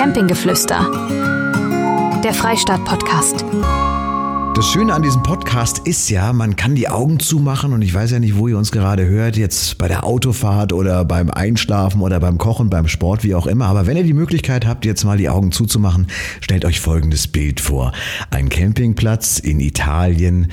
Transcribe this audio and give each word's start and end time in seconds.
Campinggeflüster. 0.00 0.90
Der 2.24 2.32
Freistaat-Podcast. 2.32 3.44
Das 4.54 4.66
Schöne 4.66 4.94
an 4.94 5.02
diesem 5.02 5.22
Podcast 5.22 5.80
ist 5.86 6.08
ja, 6.08 6.32
man 6.32 6.56
kann 6.56 6.74
die 6.74 6.88
Augen 6.88 7.20
zumachen 7.20 7.74
und 7.74 7.82
ich 7.82 7.92
weiß 7.92 8.12
ja 8.12 8.18
nicht, 8.18 8.38
wo 8.38 8.48
ihr 8.48 8.56
uns 8.56 8.72
gerade 8.72 9.04
hört, 9.04 9.36
jetzt 9.36 9.76
bei 9.76 9.88
der 9.88 10.04
Autofahrt 10.04 10.72
oder 10.72 11.04
beim 11.04 11.28
Einschlafen 11.30 12.00
oder 12.00 12.18
beim 12.18 12.38
Kochen, 12.38 12.70
beim 12.70 12.88
Sport, 12.88 13.24
wie 13.24 13.34
auch 13.34 13.46
immer. 13.46 13.66
Aber 13.66 13.86
wenn 13.86 13.98
ihr 13.98 14.02
die 14.02 14.14
Möglichkeit 14.14 14.66
habt, 14.66 14.86
jetzt 14.86 15.04
mal 15.04 15.18
die 15.18 15.28
Augen 15.28 15.52
zuzumachen, 15.52 16.06
stellt 16.40 16.64
euch 16.64 16.80
folgendes 16.80 17.28
Bild 17.28 17.60
vor. 17.60 17.92
Ein 18.30 18.48
Campingplatz 18.48 19.38
in 19.38 19.60
Italien 19.60 20.50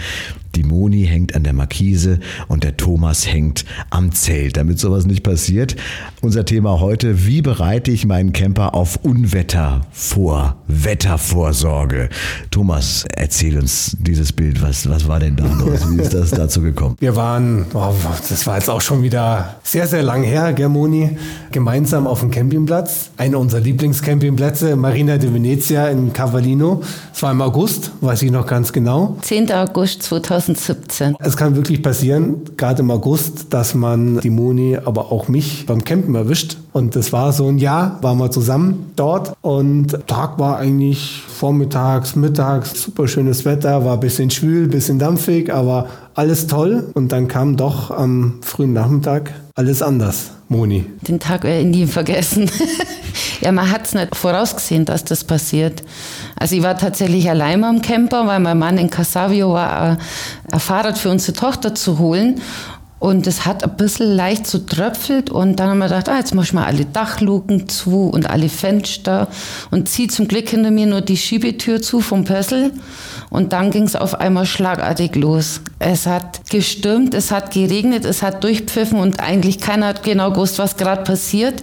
die 0.58 0.64
Moni 0.64 1.06
hängt 1.06 1.36
an 1.36 1.44
der 1.44 1.54
Markise 1.54 2.20
und 2.48 2.64
der 2.64 2.76
Thomas 2.78 3.28
hängt 3.28 3.64
am 3.92 4.12
Zelt. 4.12 4.58
Damit 4.58 4.80
sowas 4.80 5.06
nicht 5.06 5.22
passiert, 5.22 5.76
unser 6.22 6.46
Thema 6.46 6.80
heute, 6.80 7.28
wie 7.28 7.44
bereite 7.44 7.92
ich 7.92 8.06
meinen 8.06 8.34
Camper 8.34 8.74
auf 8.74 9.00
Unwetter 9.04 9.82
vor? 9.92 10.56
Wettervorsorge. 10.68 12.10
Thomas, 12.50 13.06
erzähl 13.14 13.60
uns 13.60 13.96
dieses 14.00 14.34
Bild. 14.34 14.64
Was, 14.64 14.90
was 14.90 15.08
war 15.08 15.20
denn 15.20 15.36
da 15.36 15.46
los? 15.46 15.92
Wie 15.92 16.02
ist 16.02 16.16
das 16.16 16.32
dazu 16.32 16.62
gekommen? 16.62 16.96
Wir 17.00 17.16
waren, 17.16 17.68
oh, 17.76 17.94
das 18.28 18.48
war 18.48 18.56
jetzt 18.56 18.70
auch 18.70 18.82
schon 18.82 19.04
wieder 19.04 19.58
sehr, 19.64 19.86
sehr 19.86 20.02
lang 20.02 20.24
her, 20.24 20.54
Germoni, 20.54 21.18
gemeinsam 21.52 22.08
auf 22.08 22.22
dem 22.22 22.32
Campingplatz. 22.32 23.12
Einer 23.18 23.38
unserer 23.38 23.62
Lieblingscampingplätze, 23.62 24.76
Marina 24.76 25.20
de 25.20 25.32
Venezia 25.32 25.90
in 25.90 26.14
Cavallino. 26.14 26.82
Es 27.14 27.22
war 27.22 27.32
im 27.32 27.42
August, 27.42 27.92
weiß 28.02 28.24
ich 28.24 28.32
noch 28.32 28.48
ganz 28.48 28.74
genau. 28.74 29.18
10. 29.22 29.52
August 29.52 30.02
2000. 30.02 30.47
2017. 30.56 31.16
Es 31.20 31.38
kann 31.38 31.56
wirklich 31.56 31.82
passieren, 31.82 32.42
gerade 32.58 32.82
im 32.82 32.92
August, 32.92 33.54
dass 33.54 33.76
man 33.76 34.20
die 34.20 34.30
Moni, 34.30 34.78
aber 34.84 35.12
auch 35.12 35.28
mich 35.28 35.66
beim 35.66 35.84
Campen 35.84 36.16
erwischt. 36.16 36.58
Und 36.74 36.96
das 36.96 37.12
war 37.14 37.34
so 37.34 37.48
ein 37.48 37.58
Jahr, 37.58 37.98
waren 38.02 38.18
wir 38.18 38.32
zusammen 38.32 38.92
dort 38.96 39.36
und 39.42 39.98
Tag 40.08 40.40
war 40.40 40.58
eigentlich 40.58 41.22
vormittags, 41.28 42.16
mittags, 42.16 42.82
super 42.82 43.08
schönes 43.08 43.46
Wetter, 43.46 43.84
war 43.86 43.96
ein 43.96 44.00
bisschen 44.00 44.30
schwül, 44.30 44.64
ein 44.64 44.70
bisschen 44.70 45.00
dampfig, 45.00 45.54
aber 45.54 45.88
alles 46.14 46.48
toll. 46.48 46.90
Und 46.94 47.12
dann 47.12 47.28
kam 47.28 47.58
doch 47.58 47.92
am 47.92 48.40
frühen 48.42 48.74
Nachmittag 48.74 49.34
alles 49.56 49.82
anders. 49.82 50.32
Moni. 50.50 50.86
Den 51.02 51.20
Tag 51.20 51.44
werde 51.44 51.62
ich 51.62 51.66
nie 51.66 51.88
vergessen. 51.88 52.50
ja, 53.48 53.54
man 53.54 53.72
hat 53.72 53.86
es 53.86 53.94
nicht 53.94 54.14
vorausgesehen, 54.14 54.84
dass 54.84 55.06
das 55.06 55.24
passiert. 55.24 55.82
Also 56.36 56.58
ich 56.58 56.64
war 56.64 56.78
tatsächlich 56.78 57.30
allein 57.30 57.64
am 57.64 57.82
Camper, 57.82 58.28
weil 58.28 58.42
mein 58.42 58.60
Mann 58.60 58.78
in 58.78 58.90
Casavio 58.90 59.54
war, 59.54 59.94
äh, 59.94 59.98
ein 60.52 60.60
Fahrrad 60.60 60.98
für 60.98 61.10
unsere 61.10 61.32
Tochter 61.32 61.74
zu 61.74 61.98
holen. 61.98 62.42
Und 63.00 63.26
es 63.26 63.46
hat 63.46 63.64
ein 63.64 63.78
bisschen 63.78 64.16
leicht 64.16 64.48
so 64.48 64.58
tröpfelt 64.58 65.30
und 65.30 65.58
dann 65.58 65.70
haben 65.70 65.78
wir 65.78 65.86
gedacht, 65.86 66.10
ah, 66.10 66.18
jetzt 66.18 66.34
mach 66.34 66.44
ich 66.44 66.52
mal 66.52 66.66
alle 66.66 66.84
Dachluken 66.84 67.70
zu 67.70 68.10
und 68.10 68.28
alle 68.28 68.50
Fenster 68.50 69.28
und 69.70 69.88
zieh 69.88 70.08
zum 70.08 70.28
Glück 70.28 70.50
hinter 70.50 70.72
mir 70.72 70.88
nur 70.88 71.02
die 71.02 71.16
Schiebetür 71.16 71.80
zu 71.82 72.02
vom 72.02 72.26
Pössl 72.26 72.72
und 73.30 73.54
dann 73.54 73.70
ging 73.70 73.84
es 73.84 73.96
auf 73.96 74.16
einmal 74.16 74.48
schlagartig 74.48 75.16
los. 75.16 75.62
Es 75.80 76.08
hat 76.08 76.50
gestürmt, 76.50 77.14
es 77.14 77.32
hat 77.32 77.52
geregnet, 77.52 78.04
es 78.04 78.24
hat 78.24 78.44
durchpfiffen 78.44 79.00
und 79.00 79.20
eigentlich 79.20 79.60
keiner 79.60 79.88
hat 79.88 80.04
genau 80.04 80.32
gewusst, 80.32 80.58
was 80.58 80.76
gerade 80.76 81.04
passiert. 81.04 81.62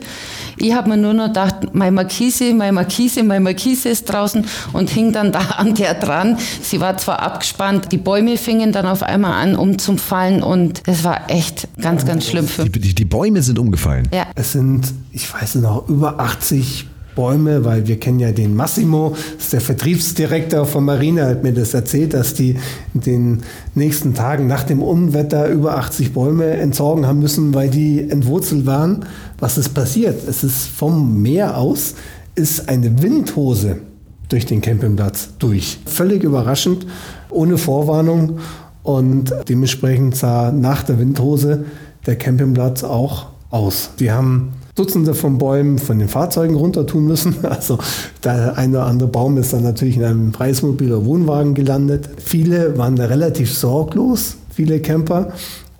Ich 0.56 0.72
habe 0.72 0.90
mir 0.90 0.96
nur 0.96 1.14
noch 1.14 1.26
gedacht, 1.26 1.74
meine 1.74 1.90
Markise, 1.90 2.54
meine 2.54 2.72
Markise, 2.72 3.24
meine 3.24 3.40
Markise 3.40 3.88
ist 3.88 4.04
draußen 4.04 4.46
und 4.72 4.88
hing 4.90 5.12
dann 5.12 5.32
da 5.32 5.40
an 5.40 5.74
der 5.74 5.94
dran. 5.94 6.38
Sie 6.62 6.80
war 6.80 6.96
zwar 6.96 7.20
abgespannt, 7.20 7.90
die 7.90 7.98
Bäume 7.98 8.36
fingen 8.36 8.70
dann 8.70 8.86
auf 8.86 9.02
einmal 9.02 9.32
an 9.32 9.56
umzufallen 9.56 10.42
und 10.42 10.82
es 10.86 11.02
war 11.02 11.28
echt 11.28 11.68
ganz, 11.80 12.06
ganz 12.06 12.26
schlimm 12.26 12.46
für 12.46 12.62
mich. 12.62 12.72
Die, 12.72 12.94
die, 12.94 13.04
Bäume 13.04 13.42
sind 13.42 13.58
umgefallen? 13.58 14.08
Ja. 14.12 14.26
Es 14.36 14.52
sind, 14.52 14.92
ich 15.10 15.32
weiß 15.32 15.56
noch, 15.56 15.88
über 15.88 16.20
80 16.20 16.86
Bäume, 17.14 17.64
weil 17.64 17.86
wir 17.86 17.98
kennen 17.98 18.18
ja 18.18 18.32
den 18.32 18.54
Massimo, 18.54 19.16
ist 19.38 19.52
der 19.52 19.60
Vertriebsdirektor 19.60 20.66
von 20.66 20.84
Marina, 20.84 21.26
hat 21.26 21.42
mir 21.42 21.52
das 21.52 21.74
erzählt, 21.74 22.14
dass 22.14 22.34
die 22.34 22.56
in 22.94 23.00
den 23.00 23.42
nächsten 23.74 24.14
Tagen 24.14 24.46
nach 24.46 24.64
dem 24.64 24.82
Unwetter 24.82 25.48
über 25.48 25.76
80 25.76 26.12
Bäume 26.12 26.46
entsorgen 26.46 27.06
haben 27.06 27.20
müssen, 27.20 27.54
weil 27.54 27.70
die 27.70 28.10
entwurzelt 28.10 28.66
waren. 28.66 29.04
Was 29.38 29.58
ist 29.58 29.74
passiert? 29.74 30.26
Es 30.28 30.44
ist 30.44 30.66
vom 30.66 31.22
Meer 31.22 31.56
aus, 31.56 31.94
ist 32.34 32.68
eine 32.68 33.02
Windhose 33.02 33.78
durch 34.28 34.46
den 34.46 34.60
Campingplatz 34.60 35.30
durch. 35.38 35.78
Völlig 35.86 36.22
überraschend, 36.22 36.86
ohne 37.30 37.58
Vorwarnung 37.58 38.38
und 38.82 39.34
dementsprechend 39.48 40.16
sah 40.16 40.52
nach 40.52 40.82
der 40.82 40.98
Windhose 40.98 41.64
der 42.06 42.16
Campingplatz 42.16 42.84
auch 42.84 43.26
aus. 43.50 43.90
Die 43.98 44.10
haben 44.10 44.52
Dutzende 44.74 45.14
von 45.14 45.38
Bäumen 45.38 45.78
von 45.78 45.98
den 45.98 46.08
Fahrzeugen 46.08 46.56
runter 46.56 46.86
tun 46.86 47.06
müssen. 47.06 47.36
Also 47.44 47.78
der 48.24 48.58
eine 48.58 48.78
oder 48.78 48.86
andere 48.86 49.08
Baum 49.08 49.36
ist 49.38 49.52
dann 49.52 49.62
natürlich 49.62 49.96
in 49.96 50.04
einem 50.04 50.32
Preismobil 50.32 50.92
oder 50.92 51.04
Wohnwagen 51.04 51.54
gelandet. 51.54 52.08
Viele 52.18 52.76
waren 52.76 52.96
da 52.96 53.04
relativ 53.04 53.52
sorglos, 53.52 54.36
viele 54.50 54.80
Camper, 54.80 55.32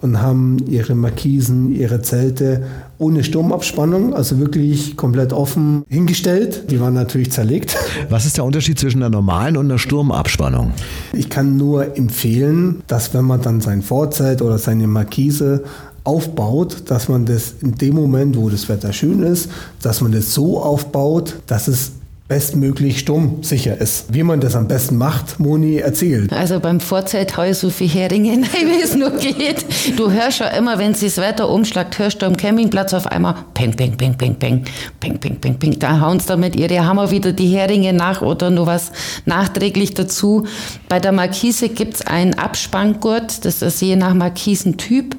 und 0.05 0.21
haben 0.21 0.59
ihre 0.69 0.95
Markisen, 0.95 1.75
ihre 1.75 2.03
Zelte 2.03 2.67
ohne 2.99 3.25
Sturmabspannung, 3.25 4.13
also 4.13 4.39
wirklich 4.39 4.99
komplett 4.99 5.33
offen 5.33 5.83
hingestellt. 5.89 6.71
Die 6.71 6.79
waren 6.79 6.93
natürlich 6.93 7.33
zerlegt. 7.33 7.75
Was 8.11 8.27
ist 8.27 8.37
der 8.37 8.45
Unterschied 8.45 8.79
zwischen 8.79 9.03
einer 9.03 9.09
normalen 9.09 9.57
und 9.57 9.65
einer 9.65 9.79
Sturmabspannung? 9.79 10.73
Ich 11.15 11.31
kann 11.31 11.57
nur 11.57 11.97
empfehlen, 11.97 12.83
dass 12.87 13.15
wenn 13.15 13.25
man 13.25 13.41
dann 13.41 13.63
sein 13.63 13.81
Vorzelt 13.81 14.43
oder 14.43 14.59
seine 14.59 14.87
Markise 14.87 15.65
aufbaut, 16.05 16.91
dass 16.91 17.09
man 17.09 17.25
das 17.25 17.55
in 17.61 17.75
dem 17.77 17.95
Moment, 17.95 18.37
wo 18.37 18.51
das 18.51 18.69
Wetter 18.69 18.93
schön 18.93 19.23
ist, 19.23 19.51
dass 19.83 20.01
man 20.01 20.13
das 20.13 20.35
so 20.35 20.61
aufbaut, 20.61 21.35
dass 21.47 21.67
es 21.67 21.93
bestmöglich 22.27 23.01
sturmsicher 23.01 23.79
ist. 23.79 24.07
Wie 24.15 24.23
man 24.23 24.41
das 24.41 24.57
am 24.57 24.67
besten 24.67 24.97
macht, 24.97 25.39
Moni 25.39 25.77
erzählt. 25.77 26.33
Also 26.33 26.59
beim 26.59 26.81
Vorzelt 26.81 27.37
heu 27.37 27.53
so 27.53 27.69
viel 27.69 27.89
Heringe 27.89 28.33
wie 28.53 28.83
es 28.83 28.97
nur 28.97 29.11
geht. 29.11 29.67
Du 29.99 30.11
hörst 30.11 30.41
ja 30.41 30.47
immer, 30.49 30.79
wenn 30.79 30.95
sich 30.95 31.15
das 31.15 31.23
Wetter 31.23 31.51
umschlagt, 31.51 31.99
hörst 31.99 32.23
du 32.23 32.27
am 32.27 32.35
Campingplatz 32.37 32.95
auf 32.95 33.07
einmal 33.07 33.35
peng, 33.53 33.77
peng, 33.77 33.95
peng, 33.97 34.17
peng, 34.17 34.37
peng, 34.37 34.65
peng, 35.01 35.19
peng, 35.19 35.37
peng, 35.37 35.59
peng. 35.59 35.79
Da 35.79 36.01
hauen 36.01 36.19
sie 36.19 36.27
damit 36.27 36.57
ihre 36.57 36.87
Hammer 36.87 37.11
wieder 37.11 37.33
die 37.33 37.49
Heringe 37.49 37.93
nach 37.93 38.23
oder 38.23 38.49
nur 38.49 38.67
was 38.67 38.91
nachträglich 39.27 39.93
dazu. 39.93 40.47
Bei 40.89 41.01
der 41.01 41.13
Markise 41.13 41.69
gibt 41.69 41.97
es 41.97 42.07
einen 42.07 42.35
Abspanngurt, 42.35 43.45
das 43.45 43.61
ist 43.61 43.83
je 43.83 43.97
nach 43.97 44.15
Markisentyp 44.15 45.15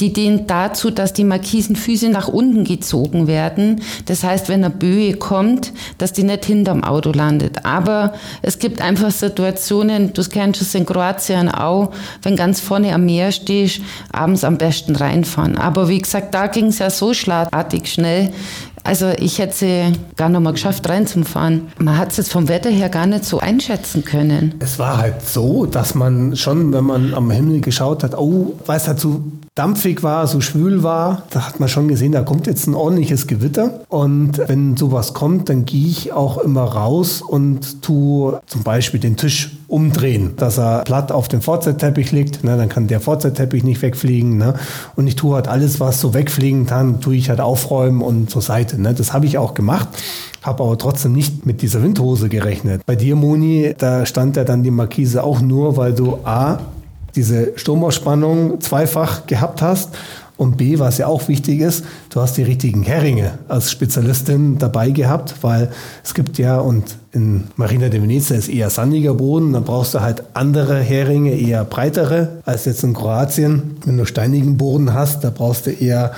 die 0.00 0.12
dient 0.12 0.50
dazu, 0.50 0.90
dass 0.90 1.12
die 1.12 1.24
Markisenfüße 1.24 2.08
nach 2.08 2.28
unten 2.28 2.64
gezogen 2.64 3.26
werden. 3.26 3.80
Das 4.06 4.24
heißt, 4.24 4.48
wenn 4.48 4.64
eine 4.64 4.74
Böe 4.74 5.14
kommt, 5.14 5.72
dass 5.98 6.12
die 6.12 6.24
nicht 6.24 6.44
hinterm 6.44 6.82
Auto 6.82 7.12
landet. 7.12 7.64
Aber 7.64 8.14
es 8.42 8.58
gibt 8.58 8.80
einfach 8.80 9.10
Situationen, 9.10 10.12
du 10.12 10.22
kennst 10.24 10.62
es 10.62 10.74
in 10.74 10.86
Kroatien 10.86 11.48
auch, 11.48 11.92
wenn 12.22 12.36
ganz 12.36 12.60
vorne 12.60 12.94
am 12.94 13.04
Meer 13.04 13.32
stehst, 13.32 13.80
abends 14.12 14.44
am 14.44 14.58
besten 14.58 14.96
reinfahren. 14.96 15.56
Aber 15.58 15.88
wie 15.88 15.98
gesagt, 15.98 16.34
da 16.34 16.48
ging 16.48 16.66
es 16.66 16.78
ja 16.78 16.90
so 16.90 17.14
schlagartig 17.14 17.92
schnell. 17.92 18.32
Also 18.86 19.12
ich 19.18 19.38
hätte 19.38 19.56
sie 19.56 19.92
gar 20.16 20.28
noch 20.28 20.40
mal 20.40 20.52
geschafft, 20.52 20.86
reinzufahren. 20.86 21.68
Man 21.78 21.96
hat 21.96 22.10
es 22.10 22.18
jetzt 22.18 22.30
vom 22.30 22.48
Wetter 22.48 22.68
her 22.68 22.90
gar 22.90 23.06
nicht 23.06 23.24
so 23.24 23.38
einschätzen 23.40 24.04
können. 24.04 24.54
Es 24.58 24.78
war 24.78 24.98
halt 24.98 25.26
so, 25.26 25.64
dass 25.64 25.94
man 25.94 26.36
schon, 26.36 26.70
wenn 26.74 26.84
man 26.84 27.14
am 27.14 27.30
Himmel 27.30 27.62
geschaut 27.62 28.04
hat, 28.04 28.16
oh, 28.16 28.54
halt 28.68 29.00
so 29.00 29.22
dampfig 29.54 30.02
war, 30.02 30.26
so 30.26 30.40
schwül 30.40 30.82
war, 30.82 31.22
da 31.30 31.46
hat 31.46 31.60
man 31.60 31.68
schon 31.68 31.86
gesehen, 31.86 32.10
da 32.10 32.22
kommt 32.22 32.48
jetzt 32.48 32.66
ein 32.66 32.74
ordentliches 32.74 33.28
Gewitter. 33.28 33.80
Und 33.88 34.38
wenn 34.48 34.76
sowas 34.76 35.14
kommt, 35.14 35.48
dann 35.48 35.64
gehe 35.64 35.86
ich 35.86 36.12
auch 36.12 36.38
immer 36.38 36.64
raus 36.64 37.22
und 37.22 37.80
tue 37.80 38.40
zum 38.46 38.64
Beispiel 38.64 38.98
den 38.98 39.16
Tisch 39.16 39.56
umdrehen, 39.68 40.32
dass 40.36 40.58
er 40.58 40.82
platt 40.82 41.12
auf 41.12 41.28
dem 41.28 41.40
Fortseitteppich 41.40 42.10
liegt. 42.10 42.42
Ne, 42.42 42.56
dann 42.56 42.68
kann 42.68 42.88
der 42.88 43.00
Fortseitteppich 43.00 43.62
nicht 43.62 43.80
wegfliegen. 43.80 44.38
Ne? 44.38 44.54
Und 44.96 45.06
ich 45.06 45.14
tue 45.14 45.36
halt 45.36 45.46
alles, 45.46 45.78
was 45.78 46.00
so 46.00 46.14
wegfliegen 46.14 46.66
kann, 46.66 47.00
tue 47.00 47.14
ich 47.14 47.30
halt 47.30 47.40
aufräumen 47.40 48.02
und 48.02 48.30
zur 48.30 48.42
Seite. 48.42 48.80
Ne? 48.80 48.92
Das 48.92 49.12
habe 49.12 49.26
ich 49.26 49.38
auch 49.38 49.54
gemacht 49.54 49.88
habe 50.42 50.62
aber 50.62 50.76
trotzdem 50.76 51.12
nicht 51.12 51.46
mit 51.46 51.62
dieser 51.62 51.82
Windhose 51.82 52.28
gerechnet. 52.28 52.82
Bei 52.84 52.96
dir, 52.96 53.16
Moni, 53.16 53.74
da 53.78 54.04
stand 54.04 54.36
ja 54.36 54.44
dann 54.44 54.62
die 54.62 54.70
Markise 54.70 55.24
auch 55.24 55.40
nur, 55.40 55.78
weil 55.78 55.94
du 55.94 56.18
A, 56.24 56.58
diese 57.16 57.52
Stromausspannung 57.56 58.60
zweifach 58.60 59.26
gehabt 59.26 59.62
hast 59.62 59.90
und 60.36 60.56
B, 60.56 60.80
was 60.80 60.98
ja 60.98 61.06
auch 61.06 61.28
wichtig 61.28 61.60
ist, 61.60 61.84
du 62.10 62.20
hast 62.20 62.36
die 62.36 62.42
richtigen 62.42 62.82
Heringe 62.82 63.38
als 63.46 63.70
Spezialistin 63.70 64.58
dabei 64.58 64.90
gehabt, 64.90 65.36
weil 65.42 65.70
es 66.02 66.12
gibt 66.12 66.38
ja, 66.38 66.58
und 66.58 66.96
in 67.12 67.44
Marina 67.54 67.88
de 67.88 68.02
Venezia 68.02 68.36
ist 68.36 68.48
eher 68.48 68.68
sandiger 68.68 69.14
Boden, 69.14 69.52
dann 69.52 69.62
brauchst 69.62 69.94
du 69.94 70.00
halt 70.00 70.24
andere 70.34 70.80
Heringe, 70.80 71.34
eher 71.34 71.64
breitere, 71.64 72.38
als 72.44 72.64
jetzt 72.64 72.82
in 72.82 72.94
Kroatien. 72.94 73.76
Wenn 73.84 73.96
du 73.96 74.06
steinigen 74.06 74.56
Boden 74.56 74.92
hast, 74.92 75.22
da 75.22 75.30
brauchst 75.30 75.66
du 75.66 75.70
eher 75.70 76.10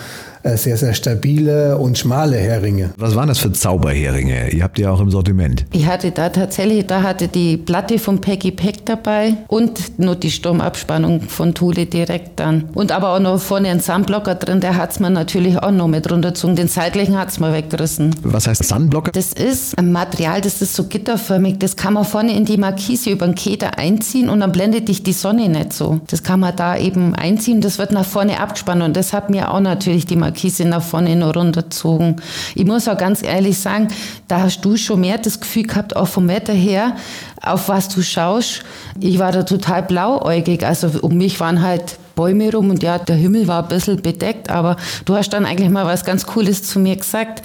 sehr, 0.55 0.77
sehr 0.77 0.95
stabile 0.95 1.77
und 1.79 1.99
schmale 1.99 2.37
Heringe. 2.37 2.91
Was 2.97 3.17
waren 3.17 3.29
das 3.29 3.39
für 3.39 3.53
Zauberheringe? 3.53 4.51
Ihr 4.51 4.63
habt 4.63 4.79
die 4.79 4.83
ja 4.83 4.91
auch 4.93 5.01
im 5.01 5.11
Sortiment. 5.11 5.67
Ich 5.73 5.87
hatte 5.87 6.13
da 6.13 6.29
tatsächlich, 6.29 6.87
da 6.87 7.03
hatte 7.03 7.27
die 7.27 7.57
Platte 7.57 7.99
von 7.99 8.21
Peggy 8.21 8.53
Peck 8.53 8.87
dabei 8.87 9.35
und 9.49 9.99
nur 9.99 10.15
die 10.15 10.31
Sturmabspannung 10.31 11.23
von 11.23 11.55
Thule 11.55 11.87
direkt 11.87 12.39
dann. 12.39 12.67
Und 12.75 12.93
aber 12.93 13.15
auch 13.15 13.21
noch 13.21 13.41
vorne 13.41 13.69
ein 13.71 13.81
Sunblocker 13.81 14.37
drin, 14.37 14.61
der 14.61 14.77
hat 14.77 14.93
es 14.93 15.01
mir 15.01 15.11
natürlich 15.11 15.59
auch 15.59 15.73
noch 15.73 15.89
mit 15.89 16.11
runtergezogen. 16.11 16.55
Den 16.55 16.69
seitlichen 16.69 17.19
hat 17.19 17.31
es 17.31 17.41
mir 17.41 17.53
weggerissen. 17.53 18.15
Was 18.23 18.47
heißt 18.47 18.65
Sunblocker? 18.65 19.13
Das 19.13 19.33
ist 19.33 19.77
ein 19.79 19.91
Material, 19.91 20.41
das 20.41 20.63
ist 20.63 20.77
so 20.77 20.85
gitterförmig. 20.85 21.59
Das 21.59 21.75
kann 21.75 21.95
man 21.95 22.05
vorne 22.05 22.37
in 22.37 22.45
die 22.45 22.57
Markise 22.57 23.11
über 23.11 23.27
den 23.27 23.35
Keder 23.35 23.79
einziehen 23.79 24.29
und 24.29 24.41
dann 24.41 24.53
blendet 24.53 24.89
dich 24.89 25.03
die 25.03 25.13
Sonne 25.13 25.49
nicht 25.49 25.73
so. 25.73 26.01
Das 26.09 26.23
kann 26.23 26.39
man 26.41 26.55
da 26.55 26.77
eben 26.77 27.15
einziehen. 27.17 27.61
Das 27.61 27.79
wird 27.79 27.91
nach 27.91 28.05
vorne 28.05 28.39
abgespannt 28.39 28.83
und 28.83 28.97
das 28.97 29.13
hat 29.13 29.29
mir 29.31 29.53
auch 29.53 29.61
natürlich 29.61 30.07
die 30.07 30.15
Markise 30.17 30.36
nach 30.65 30.83
vorne 30.83 31.17
noch 31.17 31.35
runtergezogen. 31.35 32.17
Ich 32.55 32.65
muss 32.65 32.89
auch 32.89 32.97
ganz 32.97 33.23
ehrlich 33.23 33.59
sagen, 33.59 33.89
da 34.29 34.43
hast 34.43 34.61
du 34.65 34.77
schon 34.77 35.01
mehr 35.01 35.19
das 35.19 35.41
Gefühl 35.41 35.65
gehabt, 35.65 35.97
auch 35.97 36.09
vom 36.09 36.29
Wetter 36.29 36.53
her, 36.53 36.97
auf 37.43 37.69
was 37.69 37.89
du 37.89 38.03
schaust. 38.03 38.63
Ich 39.01 39.19
war 39.19 39.33
da 39.33 39.43
total 39.43 39.83
blauäugig. 39.83 40.65
Also 40.65 40.91
um 41.01 41.17
mich 41.17 41.41
waren 41.41 41.63
halt 41.63 41.99
Bäume 42.15 42.51
rum 42.51 42.71
und 42.71 42.83
ja, 42.83 42.99
der 42.99 43.17
Himmel 43.17 43.47
war 43.47 43.63
ein 43.63 43.69
bisschen 43.69 44.01
bedeckt, 44.01 44.51
aber 44.51 44.77
du 45.05 45.15
hast 45.15 45.31
dann 45.31 45.45
eigentlich 45.45 45.71
mal 45.71 45.85
was 45.85 46.05
ganz 46.05 46.27
Cooles 46.27 46.63
zu 46.63 46.79
mir 46.79 46.97
gesagt. 46.97 47.43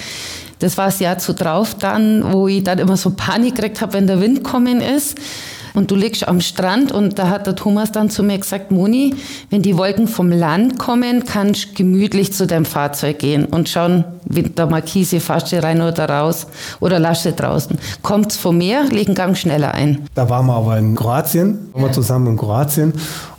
Das 0.60 0.78
war 0.78 0.86
das 0.86 1.00
Jahr 1.00 1.18
zu 1.18 1.34
drauf 1.34 1.76
dann, 1.76 2.32
wo 2.32 2.48
ich 2.48 2.64
dann 2.64 2.80
immer 2.80 2.96
so 2.96 3.12
Panik 3.12 3.56
gekriegt 3.56 3.82
habe, 3.82 3.94
wenn 3.94 4.08
der 4.08 4.22
Wind 4.22 4.44
kommen 4.44 4.80
ist. 4.80 5.18
Und 5.74 5.92
du 5.92 5.96
liegst 5.96 6.28
am 6.28 6.42
Strand 6.42 6.92
und 6.92 7.18
da 7.20 7.30
hat 7.30 7.48
der 7.48 7.56
Thomas 7.56 7.92
dann 7.92 8.10
zu 8.10 8.24
mir 8.24 8.38
gesagt, 8.38 8.72
Moni, 8.72 9.16
wenn 9.50 9.62
die 9.62 9.78
Wolken 9.78 10.08
vom 10.08 10.32
Land 10.32 10.80
kommen, 10.80 11.26
kannst 11.26 11.72
du 11.72 11.74
gemütlich 11.76 12.34
zu 12.34 12.48
deinem 12.48 12.66
Fahrzeug 12.66 13.20
gehen 13.20 13.46
und 13.46 13.70
schauen, 13.70 14.04
wie 14.26 14.44
der 14.44 14.68
Markise 14.68 15.20
fährst 15.20 15.52
du 15.52 15.62
rein 15.62 15.82
oder 15.82 16.10
raus 16.10 16.48
oder 16.80 17.00
lass 17.00 17.24
du 17.24 17.32
draußen. 17.32 17.78
Kommt's 18.02 18.38
vom 18.38 18.58
Meer, 18.58 18.86
legen 18.86 19.16
Gang 19.16 19.38
schneller 19.38 19.74
ein. 19.74 20.00
Da 20.14 20.30
waren 20.30 20.46
wir 20.48 20.56
aber 20.56 20.78
in 20.78 20.96
Kroatien, 20.96 21.70
waren 21.74 21.84
wir 21.84 21.92
zusammen 21.92 22.28
in 22.28 22.38
Kroatien 22.38 22.94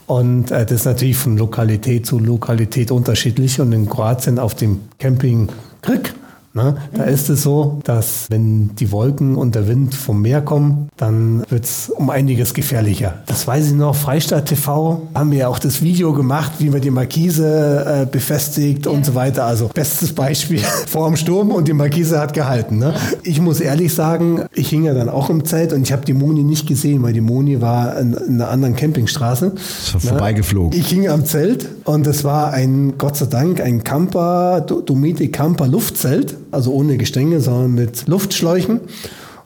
und 0.06 0.50
äh, 0.50 0.64
das 0.66 0.80
ist 0.80 0.84
natürlich 0.84 1.16
von 1.16 1.36
Lokalität 1.36 2.06
zu 2.06 2.18
Lokalität 2.18 2.90
unterschiedlich. 2.90 3.60
Und 3.60 3.72
in 3.72 3.88
Kroatien 3.88 4.38
auf 4.38 4.54
dem 4.54 4.80
Camping 4.98 5.48
Krieg 5.80 6.12
Ne? 6.54 6.76
Da 6.94 7.04
ist 7.04 7.30
es 7.30 7.42
so, 7.42 7.80
dass 7.84 8.26
wenn 8.28 8.76
die 8.76 8.92
Wolken 8.92 9.36
und 9.36 9.54
der 9.54 9.68
Wind 9.68 9.94
vom 9.94 10.20
Meer 10.20 10.42
kommen, 10.42 10.88
dann 10.98 11.44
wird 11.48 11.64
es 11.64 11.88
um 11.88 12.10
einiges 12.10 12.52
gefährlicher. 12.52 13.14
Das 13.26 13.46
weiß 13.46 13.68
ich 13.68 13.72
noch, 13.72 13.94
Freistaat 13.94 14.46
TV 14.46 15.08
haben 15.14 15.30
wir 15.30 15.38
ja 15.38 15.48
auch 15.48 15.58
das 15.58 15.80
Video 15.80 16.12
gemacht, 16.12 16.52
wie 16.58 16.68
man 16.68 16.82
die 16.82 16.90
Markise 16.90 18.02
äh, 18.02 18.06
befestigt 18.06 18.84
ja. 18.84 18.92
und 18.92 19.06
so 19.06 19.14
weiter. 19.14 19.44
Also 19.46 19.68
bestes 19.68 20.12
Beispiel 20.12 20.58
vor 20.86 21.08
dem 21.08 21.16
Sturm 21.16 21.52
und 21.52 21.68
die 21.68 21.72
Markise 21.72 22.20
hat 22.20 22.34
gehalten. 22.34 22.78
Ne? 22.78 22.92
Ich 23.22 23.40
muss 23.40 23.60
ehrlich 23.60 23.94
sagen, 23.94 24.44
ich 24.52 24.68
hing 24.68 24.84
ja 24.84 24.92
dann 24.92 25.08
auch 25.08 25.30
im 25.30 25.46
Zelt 25.46 25.72
und 25.72 25.82
ich 25.82 25.92
habe 25.92 26.04
die 26.04 26.12
Moni 26.12 26.42
nicht 26.42 26.66
gesehen, 26.66 27.02
weil 27.02 27.14
die 27.14 27.22
Moni 27.22 27.62
war 27.62 27.98
in, 27.98 28.12
in 28.12 28.34
einer 28.34 28.50
anderen 28.50 28.76
Campingstraße. 28.76 29.52
Ist 29.56 29.94
ne? 29.94 30.00
vorbeigeflogen. 30.00 30.78
Ich 30.78 30.88
hing 30.88 31.08
am 31.08 31.24
Zelt 31.24 31.66
und 31.84 32.06
es 32.06 32.24
war 32.24 32.52
ein, 32.52 32.98
Gott 32.98 33.16
sei 33.16 33.26
Dank, 33.26 33.62
ein 33.62 33.82
Camper, 33.84 34.60
Domete 34.60 35.28
Camper 35.28 35.66
Luftzelt 35.66 36.36
also 36.52 36.72
ohne 36.72 36.96
Gestänge, 36.96 37.40
sondern 37.40 37.72
mit 37.72 38.06
Luftschläuchen. 38.06 38.80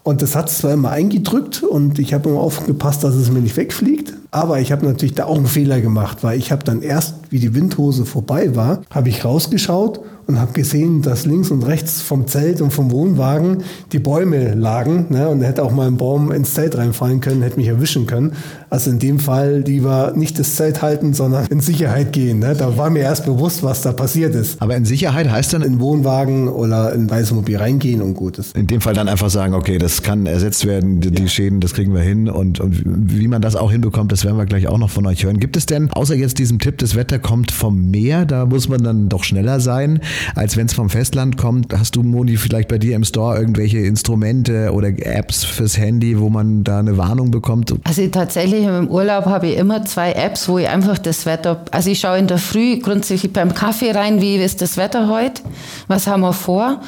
Und 0.03 0.23
das 0.23 0.37
hat 0.37 0.49
es 0.49 0.59
zwar 0.59 0.73
immer 0.73 0.91
eingedrückt 0.91 1.65
und 1.65 1.99
ich 1.99 2.15
habe 2.15 2.29
immer 2.29 2.39
aufgepasst, 2.39 3.03
dass 3.03 3.17
es 3.17 3.31
mir 3.31 3.41
nicht 3.41 3.57
wegfliegt. 3.57 4.13
Aber 4.31 4.61
ich 4.61 4.71
habe 4.71 4.87
natürlich 4.87 5.15
da 5.15 5.25
auch 5.25 5.37
einen 5.37 5.47
Fehler 5.47 5.81
gemacht, 5.81 6.19
weil 6.23 6.39
ich 6.39 6.53
habe 6.53 6.63
dann 6.63 6.83
erst, 6.83 7.17
wie 7.31 7.41
die 7.41 7.55
Windhose 7.55 8.05
vorbei 8.05 8.55
war, 8.55 8.83
habe 8.91 9.09
ich 9.09 9.25
rausgeschaut 9.25 10.01
und 10.27 10.41
habe 10.41 10.53
gesehen, 10.53 11.03
dass 11.03 11.25
links 11.25 11.51
und 11.51 11.63
rechts 11.63 12.03
vom 12.03 12.27
Zelt 12.27 12.61
und 12.61 12.73
vom 12.73 12.91
Wohnwagen 12.91 13.59
die 13.93 14.01
Bäume 14.01 14.55
lagen. 14.55 15.07
Ne? 15.11 15.29
Und 15.29 15.43
hätte 15.43 15.63
auch 15.63 15.71
mal 15.71 15.87
ein 15.87 15.97
Baum 15.97 16.33
ins 16.33 16.55
Zelt 16.55 16.77
reinfallen 16.77 17.21
können, 17.21 17.43
hätte 17.43 17.59
mich 17.59 17.69
erwischen 17.69 18.07
können. 18.07 18.33
Also 18.69 18.91
in 18.91 18.99
dem 18.99 19.21
Fall 19.21 19.63
lieber 19.65 20.13
nicht 20.17 20.39
das 20.39 20.57
Zelt 20.57 20.83
halten, 20.83 21.15
sondern 21.15 21.47
in 21.47 21.61
Sicherheit 21.61 22.13
gehen. 22.13 22.41
Ne? 22.41 22.57
Da 22.57 22.77
war 22.77 22.91
mir 22.91 23.01
erst 23.01 23.25
bewusst, 23.25 23.63
was 23.63 23.83
da 23.83 23.93
passiert 23.93 24.35
ist. 24.35 24.61
Aber 24.61 24.77
in 24.77 24.85
Sicherheit 24.85 25.31
heißt 25.31 25.53
dann 25.53 25.63
in 25.63 25.79
Wohnwagen 25.79 26.49
oder 26.49 26.93
in 26.93 27.09
Weißmobil 27.09 27.57
reingehen 27.57 28.03
und 28.03 28.15
gut 28.15 28.39
ist. 28.39 28.57
In 28.57 28.67
dem 28.67 28.81
Fall 28.81 28.95
dann 28.95 29.09
einfach 29.09 29.31
sagen, 29.31 29.55
okay, 29.55 29.79
das 29.79 30.03
kann 30.03 30.27
ersetzt 30.27 30.67
werden, 30.67 31.01
die, 31.01 31.23
ja. 31.23 31.29
Schäden, 31.29 31.61
das 31.61 31.73
kriegen 31.73 31.95
wir 31.95 32.01
hin. 32.01 32.29
Und, 32.29 32.59
und 32.59 32.83
wie 32.85 33.29
man 33.29 33.43
das 33.43 33.55
auch 33.55 33.71
hinbekommt, 33.71 34.11
das 34.11 34.25
werden 34.25 34.37
wir 34.37 34.47
gleich 34.47 34.67
auch 34.67 34.79
noch 34.79 34.91
von 34.91 35.07
euch 35.07 35.25
hören. 35.25 35.39
Gibt 35.39 35.57
es 35.57 35.67
denn, 35.67 35.91
außer 35.93 36.17
jetzt 36.17 36.41
diesem 36.41 36.59
Tipp, 36.59 36.79
das 36.79 36.97
Wetter 36.97 37.21
kommt 37.21 37.53
vom 37.53 37.91
Meer, 37.93 38.25
da 38.27 38.47
muss 38.47 38.69
man 38.69 38.83
dann 38.83 39.09
doch 39.09 39.23
schneller 39.23 39.61
sein, 39.61 40.01
als 40.35 40.57
wenn 40.57 40.67
es 40.67 40.75
vom 40.75 40.91
Festland 40.91 41.37
kommt? 41.37 41.73
Hast 41.73 41.97
du, 41.97 42.03
Moni, 42.03 42.37
vielleicht 42.37 42.69
bei 42.69 42.79
dir 42.79 42.97
im 42.97 43.05
Store 43.05 43.39
irgendwelche 43.39 43.79
Instrumente 43.79 44.73
oder 44.73 44.89
Apps 44.89 45.45
fürs 45.45 45.79
Handy, 45.79 46.19
wo 46.19 46.29
man 46.29 46.65
da 46.65 46.79
eine 46.79 46.97
Warnung 46.97 47.31
bekommt? 47.31 47.75
Also 47.85 48.07
tatsächlich 48.09 48.65
im 48.65 48.89
Urlaub 48.89 49.27
habe 49.27 49.49
ich 49.49 49.59
immer 49.59 49.85
zwei 49.85 50.13
Apps, 50.13 50.49
wo 50.49 50.59
ich 50.59 50.69
einfach 50.69 50.99
das 50.99 51.27
Wetter, 51.27 51.65
also 51.71 51.91
ich 51.91 52.01
schaue 52.01 52.19
in 52.19 52.27
der 52.27 52.39
Früh 52.39 52.79
grundsätzlich 52.79 53.33
beim 53.33 53.55
Kaffee 53.55 53.93
rein, 53.93 54.21
wie 54.21 54.37
ist 54.37 54.63
das 54.63 54.77
Wetter 54.77 55.09
heute, 55.09 55.43
was 55.89 56.07
haben 56.07 56.23
wir 56.23 56.33
vor 56.33 56.81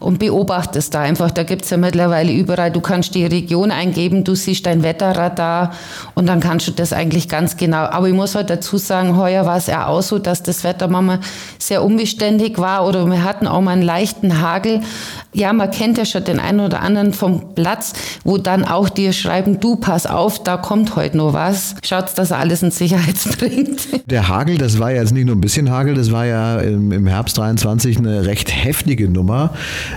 und 0.00 0.18
beobachte 0.18 0.78
es 0.78 0.90
da 0.90 1.00
einfach. 1.00 1.30
Da 1.30 1.42
gibt 1.42 1.64
es 1.64 1.70
ja 1.70 1.76
mittlerweile 1.76 2.32
überall, 2.32 2.70
du 2.70 2.80
kannst 2.80 3.14
die 3.14 3.24
Region 3.24 3.70
eingeben, 3.70 4.24
du 4.24 4.34
siehst 4.34 4.66
dein 4.66 4.82
Wetterradar 4.82 5.72
und 6.14 6.26
dann 6.26 6.40
kannst 6.40 6.68
du 6.68 6.72
das 6.72 6.92
eigentlich 6.92 7.28
ganz 7.28 7.56
genau. 7.56 7.84
Aber 7.84 8.08
ich 8.08 8.14
muss 8.14 8.34
halt 8.34 8.50
dazu 8.50 8.76
sagen, 8.76 9.16
heuer 9.16 9.46
war 9.46 9.56
es 9.56 9.66
ja 9.66 9.86
auch 9.86 10.02
so, 10.02 10.18
dass 10.18 10.42
das 10.42 10.64
Wetter 10.64 10.88
manchmal 10.88 11.20
sehr 11.58 11.82
unbeständig 11.82 12.58
war 12.58 12.75
oder 12.84 13.06
wir 13.06 13.24
hatten 13.24 13.46
auch 13.46 13.60
mal 13.60 13.72
einen 13.72 13.82
leichten 13.82 14.40
Hagel. 14.40 14.80
Ja, 15.32 15.52
man 15.52 15.70
kennt 15.70 15.98
ja 15.98 16.04
schon 16.04 16.24
den 16.24 16.40
einen 16.40 16.60
oder 16.60 16.80
anderen 16.80 17.12
vom 17.12 17.54
Platz, 17.54 17.92
wo 18.24 18.38
dann 18.38 18.64
auch 18.64 18.88
dir 18.88 19.12
schreiben, 19.12 19.60
du 19.60 19.76
pass 19.76 20.06
auf, 20.06 20.42
da 20.42 20.56
kommt 20.56 20.96
heute 20.96 21.16
noch 21.16 21.32
was. 21.32 21.74
Schaut, 21.84 22.16
dass 22.16 22.30
er 22.30 22.38
alles 22.38 22.62
in 22.62 22.70
Sicherheit 22.70 23.16
bringt. 23.38 24.10
Der 24.10 24.28
Hagel, 24.28 24.58
das 24.58 24.78
war 24.78 24.90
ja 24.90 25.00
jetzt 25.00 25.12
nicht 25.12 25.26
nur 25.26 25.36
ein 25.36 25.40
bisschen 25.40 25.70
Hagel, 25.70 25.94
das 25.94 26.10
war 26.10 26.24
ja 26.26 26.58
im, 26.60 26.92
im 26.92 27.06
Herbst 27.06 27.38
23 27.38 27.98
eine 27.98 28.26
recht 28.26 28.50
heftige 28.50 29.08
Nummer. 29.08 29.50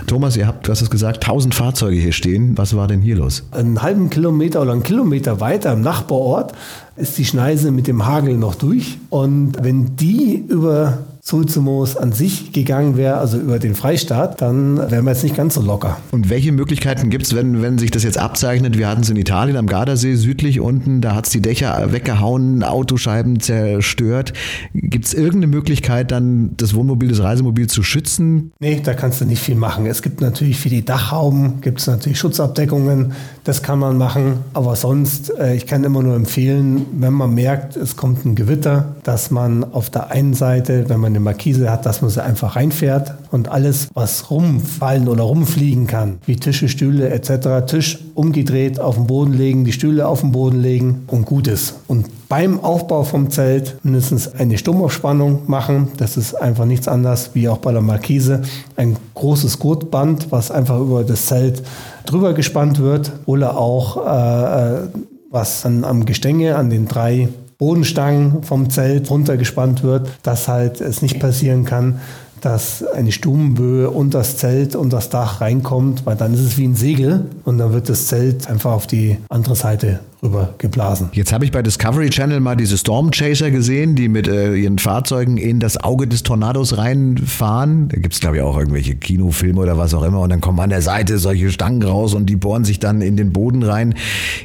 Thomas, 0.06 0.36
ihr 0.36 0.46
habt, 0.46 0.66
du 0.66 0.72
hast 0.72 0.82
es 0.82 0.90
gesagt, 0.90 1.24
1000 1.24 1.54
Fahrzeuge 1.54 1.96
hier 1.96 2.12
stehen. 2.12 2.56
Was 2.58 2.76
war 2.76 2.86
denn 2.86 3.00
hier 3.00 3.16
los? 3.16 3.44
Einen 3.52 3.82
halben 3.82 4.10
Kilometer 4.10 4.62
oder 4.62 4.72
einen 4.72 4.82
Kilometer 4.82 5.40
weiter 5.40 5.72
im 5.72 5.80
Nachbarort 5.80 6.52
ist 6.96 7.16
die 7.18 7.24
Schneise 7.24 7.70
mit 7.70 7.86
dem 7.86 8.06
Hagel 8.06 8.36
noch 8.36 8.54
durch. 8.54 8.98
Und 9.08 9.54
wenn 9.62 9.96
die 9.96 10.44
über 10.48 10.98
Sulzumos 11.22 11.96
an 11.96 12.12
sich 12.12 12.52
gegangen 12.52 12.96
wäre, 12.96 13.18
also 13.18 13.38
über 13.38 13.58
den 13.58 13.74
Freistaat, 13.74 14.40
dann 14.40 14.78
wären 14.90 15.04
wir 15.04 15.12
jetzt 15.12 15.22
nicht 15.22 15.36
ganz 15.36 15.54
so 15.54 15.62
locker. 15.62 15.98
Und 16.12 16.30
welche 16.30 16.50
Möglichkeiten 16.50 17.10
gibt 17.10 17.26
es, 17.26 17.36
wenn, 17.36 17.62
wenn 17.62 17.78
sich 17.78 17.90
das 17.90 18.02
jetzt 18.04 18.18
abzeichnet? 18.18 18.78
Wir 18.78 18.88
hatten 18.88 19.02
es 19.02 19.10
in 19.10 19.16
Italien 19.16 19.56
am 19.56 19.66
Gardasee 19.66 20.14
südlich 20.14 20.60
unten, 20.60 21.00
da 21.00 21.14
hat 21.14 21.26
es 21.26 21.32
die 21.32 21.42
Dächer 21.42 21.92
weggehauen, 21.92 22.62
Autoscheiben 22.62 23.40
zerstört. 23.40 24.32
Gibt 24.74 25.04
es 25.04 25.14
irgendeine 25.14 25.48
Möglichkeit, 25.48 26.10
dann 26.10 26.56
das 26.56 26.74
Wohnmobil, 26.74 27.10
das 27.10 27.20
Reisemobil 27.20 27.66
zu 27.66 27.82
schützen? 27.82 28.52
Nee, 28.58 28.80
da 28.82 28.94
kannst 28.94 29.20
du 29.20 29.26
nicht 29.26 29.42
viel 29.42 29.56
machen. 29.56 29.86
Es 29.86 30.02
gibt 30.02 30.20
natürlich 30.20 30.58
für 30.58 30.70
die 30.70 30.84
Dachhauben, 30.84 31.60
gibt 31.60 31.80
es 31.80 31.86
natürlich 31.86 32.18
Schutzabdeckungen, 32.18 33.12
das 33.44 33.62
kann 33.62 33.78
man 33.78 33.98
machen. 33.98 34.38
Aber 34.54 34.74
sonst, 34.74 35.32
äh, 35.38 35.54
ich 35.54 35.66
kann 35.66 35.84
immer 35.84 36.02
nur 36.02 36.16
empfehlen, 36.16 36.86
wenn 36.92 37.12
man 37.12 37.34
merkt, 37.34 37.76
es 37.76 37.96
kommt 37.96 38.24
ein 38.24 38.34
Gewitter, 38.34 38.96
dass 39.02 39.30
man 39.30 39.64
auf 39.64 39.90
der 39.90 40.10
einen 40.10 40.34
Seite, 40.34 40.88
wenn 40.88 41.00
man 41.00 41.09
eine 41.10 41.20
Markise 41.20 41.70
hat, 41.70 41.86
dass 41.86 42.02
man 42.02 42.10
sie 42.10 42.22
einfach 42.22 42.56
reinfährt 42.56 43.14
und 43.30 43.48
alles, 43.48 43.88
was 43.94 44.30
rumfallen 44.30 45.08
oder 45.08 45.24
rumfliegen 45.24 45.86
kann, 45.86 46.18
wie 46.26 46.36
Tische, 46.36 46.68
Stühle 46.68 47.10
etc., 47.10 47.66
Tisch 47.66 47.98
umgedreht 48.14 48.80
auf 48.80 48.96
den 48.96 49.06
Boden 49.06 49.32
legen, 49.32 49.64
die 49.64 49.72
Stühle 49.72 50.06
auf 50.06 50.20
den 50.20 50.32
Boden 50.32 50.60
legen 50.60 51.02
und 51.06 51.26
gut 51.26 51.46
ist. 51.46 51.74
Und 51.86 52.06
beim 52.28 52.60
Aufbau 52.60 53.02
vom 53.02 53.30
Zelt 53.30 53.76
mindestens 53.82 54.32
eine 54.34 54.56
Stummaufspannung 54.56 55.42
machen. 55.46 55.88
Das 55.96 56.16
ist 56.16 56.34
einfach 56.34 56.64
nichts 56.64 56.86
anderes 56.86 57.30
wie 57.34 57.48
auch 57.48 57.58
bei 57.58 57.72
der 57.72 57.82
Markise. 57.82 58.42
Ein 58.76 58.96
großes 59.14 59.58
Gurtband, 59.58 60.30
was 60.30 60.50
einfach 60.50 60.78
über 60.78 61.02
das 61.02 61.26
Zelt 61.26 61.62
drüber 62.06 62.32
gespannt 62.32 62.78
wird 62.78 63.12
oder 63.26 63.56
auch 63.56 64.06
äh, 64.06 64.84
äh 64.84 64.88
was 65.30 65.64
an, 65.64 65.84
am 65.84 66.04
Gestänge, 66.04 66.56
an 66.56 66.70
den 66.70 66.88
drei 66.88 67.28
Bodenstangen 67.60 68.42
vom 68.42 68.70
Zelt 68.70 69.10
runtergespannt 69.10 69.82
wird, 69.82 70.08
dass 70.22 70.48
halt 70.48 70.80
es 70.80 71.02
nicht 71.02 71.20
passieren 71.20 71.66
kann, 71.66 72.00
dass 72.40 72.82
eine 72.82 73.12
Stubenböe 73.12 73.90
unter 73.90 74.18
das 74.18 74.38
Zelt 74.38 74.74
und 74.74 74.94
das 74.94 75.10
Dach 75.10 75.42
reinkommt, 75.42 76.06
weil 76.06 76.16
dann 76.16 76.32
ist 76.32 76.40
es 76.40 76.56
wie 76.56 76.64
ein 76.64 76.74
Segel 76.74 77.26
und 77.44 77.58
dann 77.58 77.74
wird 77.74 77.90
das 77.90 78.06
Zelt 78.06 78.48
einfach 78.48 78.72
auf 78.72 78.86
die 78.86 79.18
andere 79.28 79.56
Seite 79.56 80.00
rüber 80.22 80.54
geblasen. 80.58 81.08
Jetzt 81.12 81.32
habe 81.32 81.44
ich 81.44 81.52
bei 81.52 81.62
Discovery 81.62 82.10
Channel 82.10 82.40
mal 82.40 82.56
diese 82.56 82.76
Storm 82.76 83.10
Chaser 83.10 83.50
gesehen, 83.50 83.94
die 83.94 84.08
mit 84.08 84.28
äh, 84.28 84.54
ihren 84.54 84.78
Fahrzeugen 84.78 85.38
in 85.38 85.60
das 85.60 85.78
Auge 85.78 86.06
des 86.06 86.22
Tornados 86.22 86.76
reinfahren. 86.76 87.88
Da 87.88 87.98
gibt 87.98 88.14
es, 88.14 88.20
glaube 88.20 88.36
ich, 88.36 88.42
auch 88.42 88.58
irgendwelche 88.58 88.96
Kinofilme 88.96 89.60
oder 89.60 89.78
was 89.78 89.94
auch 89.94 90.02
immer. 90.02 90.20
Und 90.20 90.30
dann 90.30 90.40
kommen 90.40 90.60
an 90.60 90.70
der 90.70 90.82
Seite 90.82 91.18
solche 91.18 91.50
Stangen 91.50 91.82
raus 91.82 92.14
und 92.14 92.26
die 92.26 92.36
bohren 92.36 92.64
sich 92.64 92.78
dann 92.78 93.00
in 93.00 93.16
den 93.16 93.32
Boden 93.32 93.62
rein. 93.62 93.94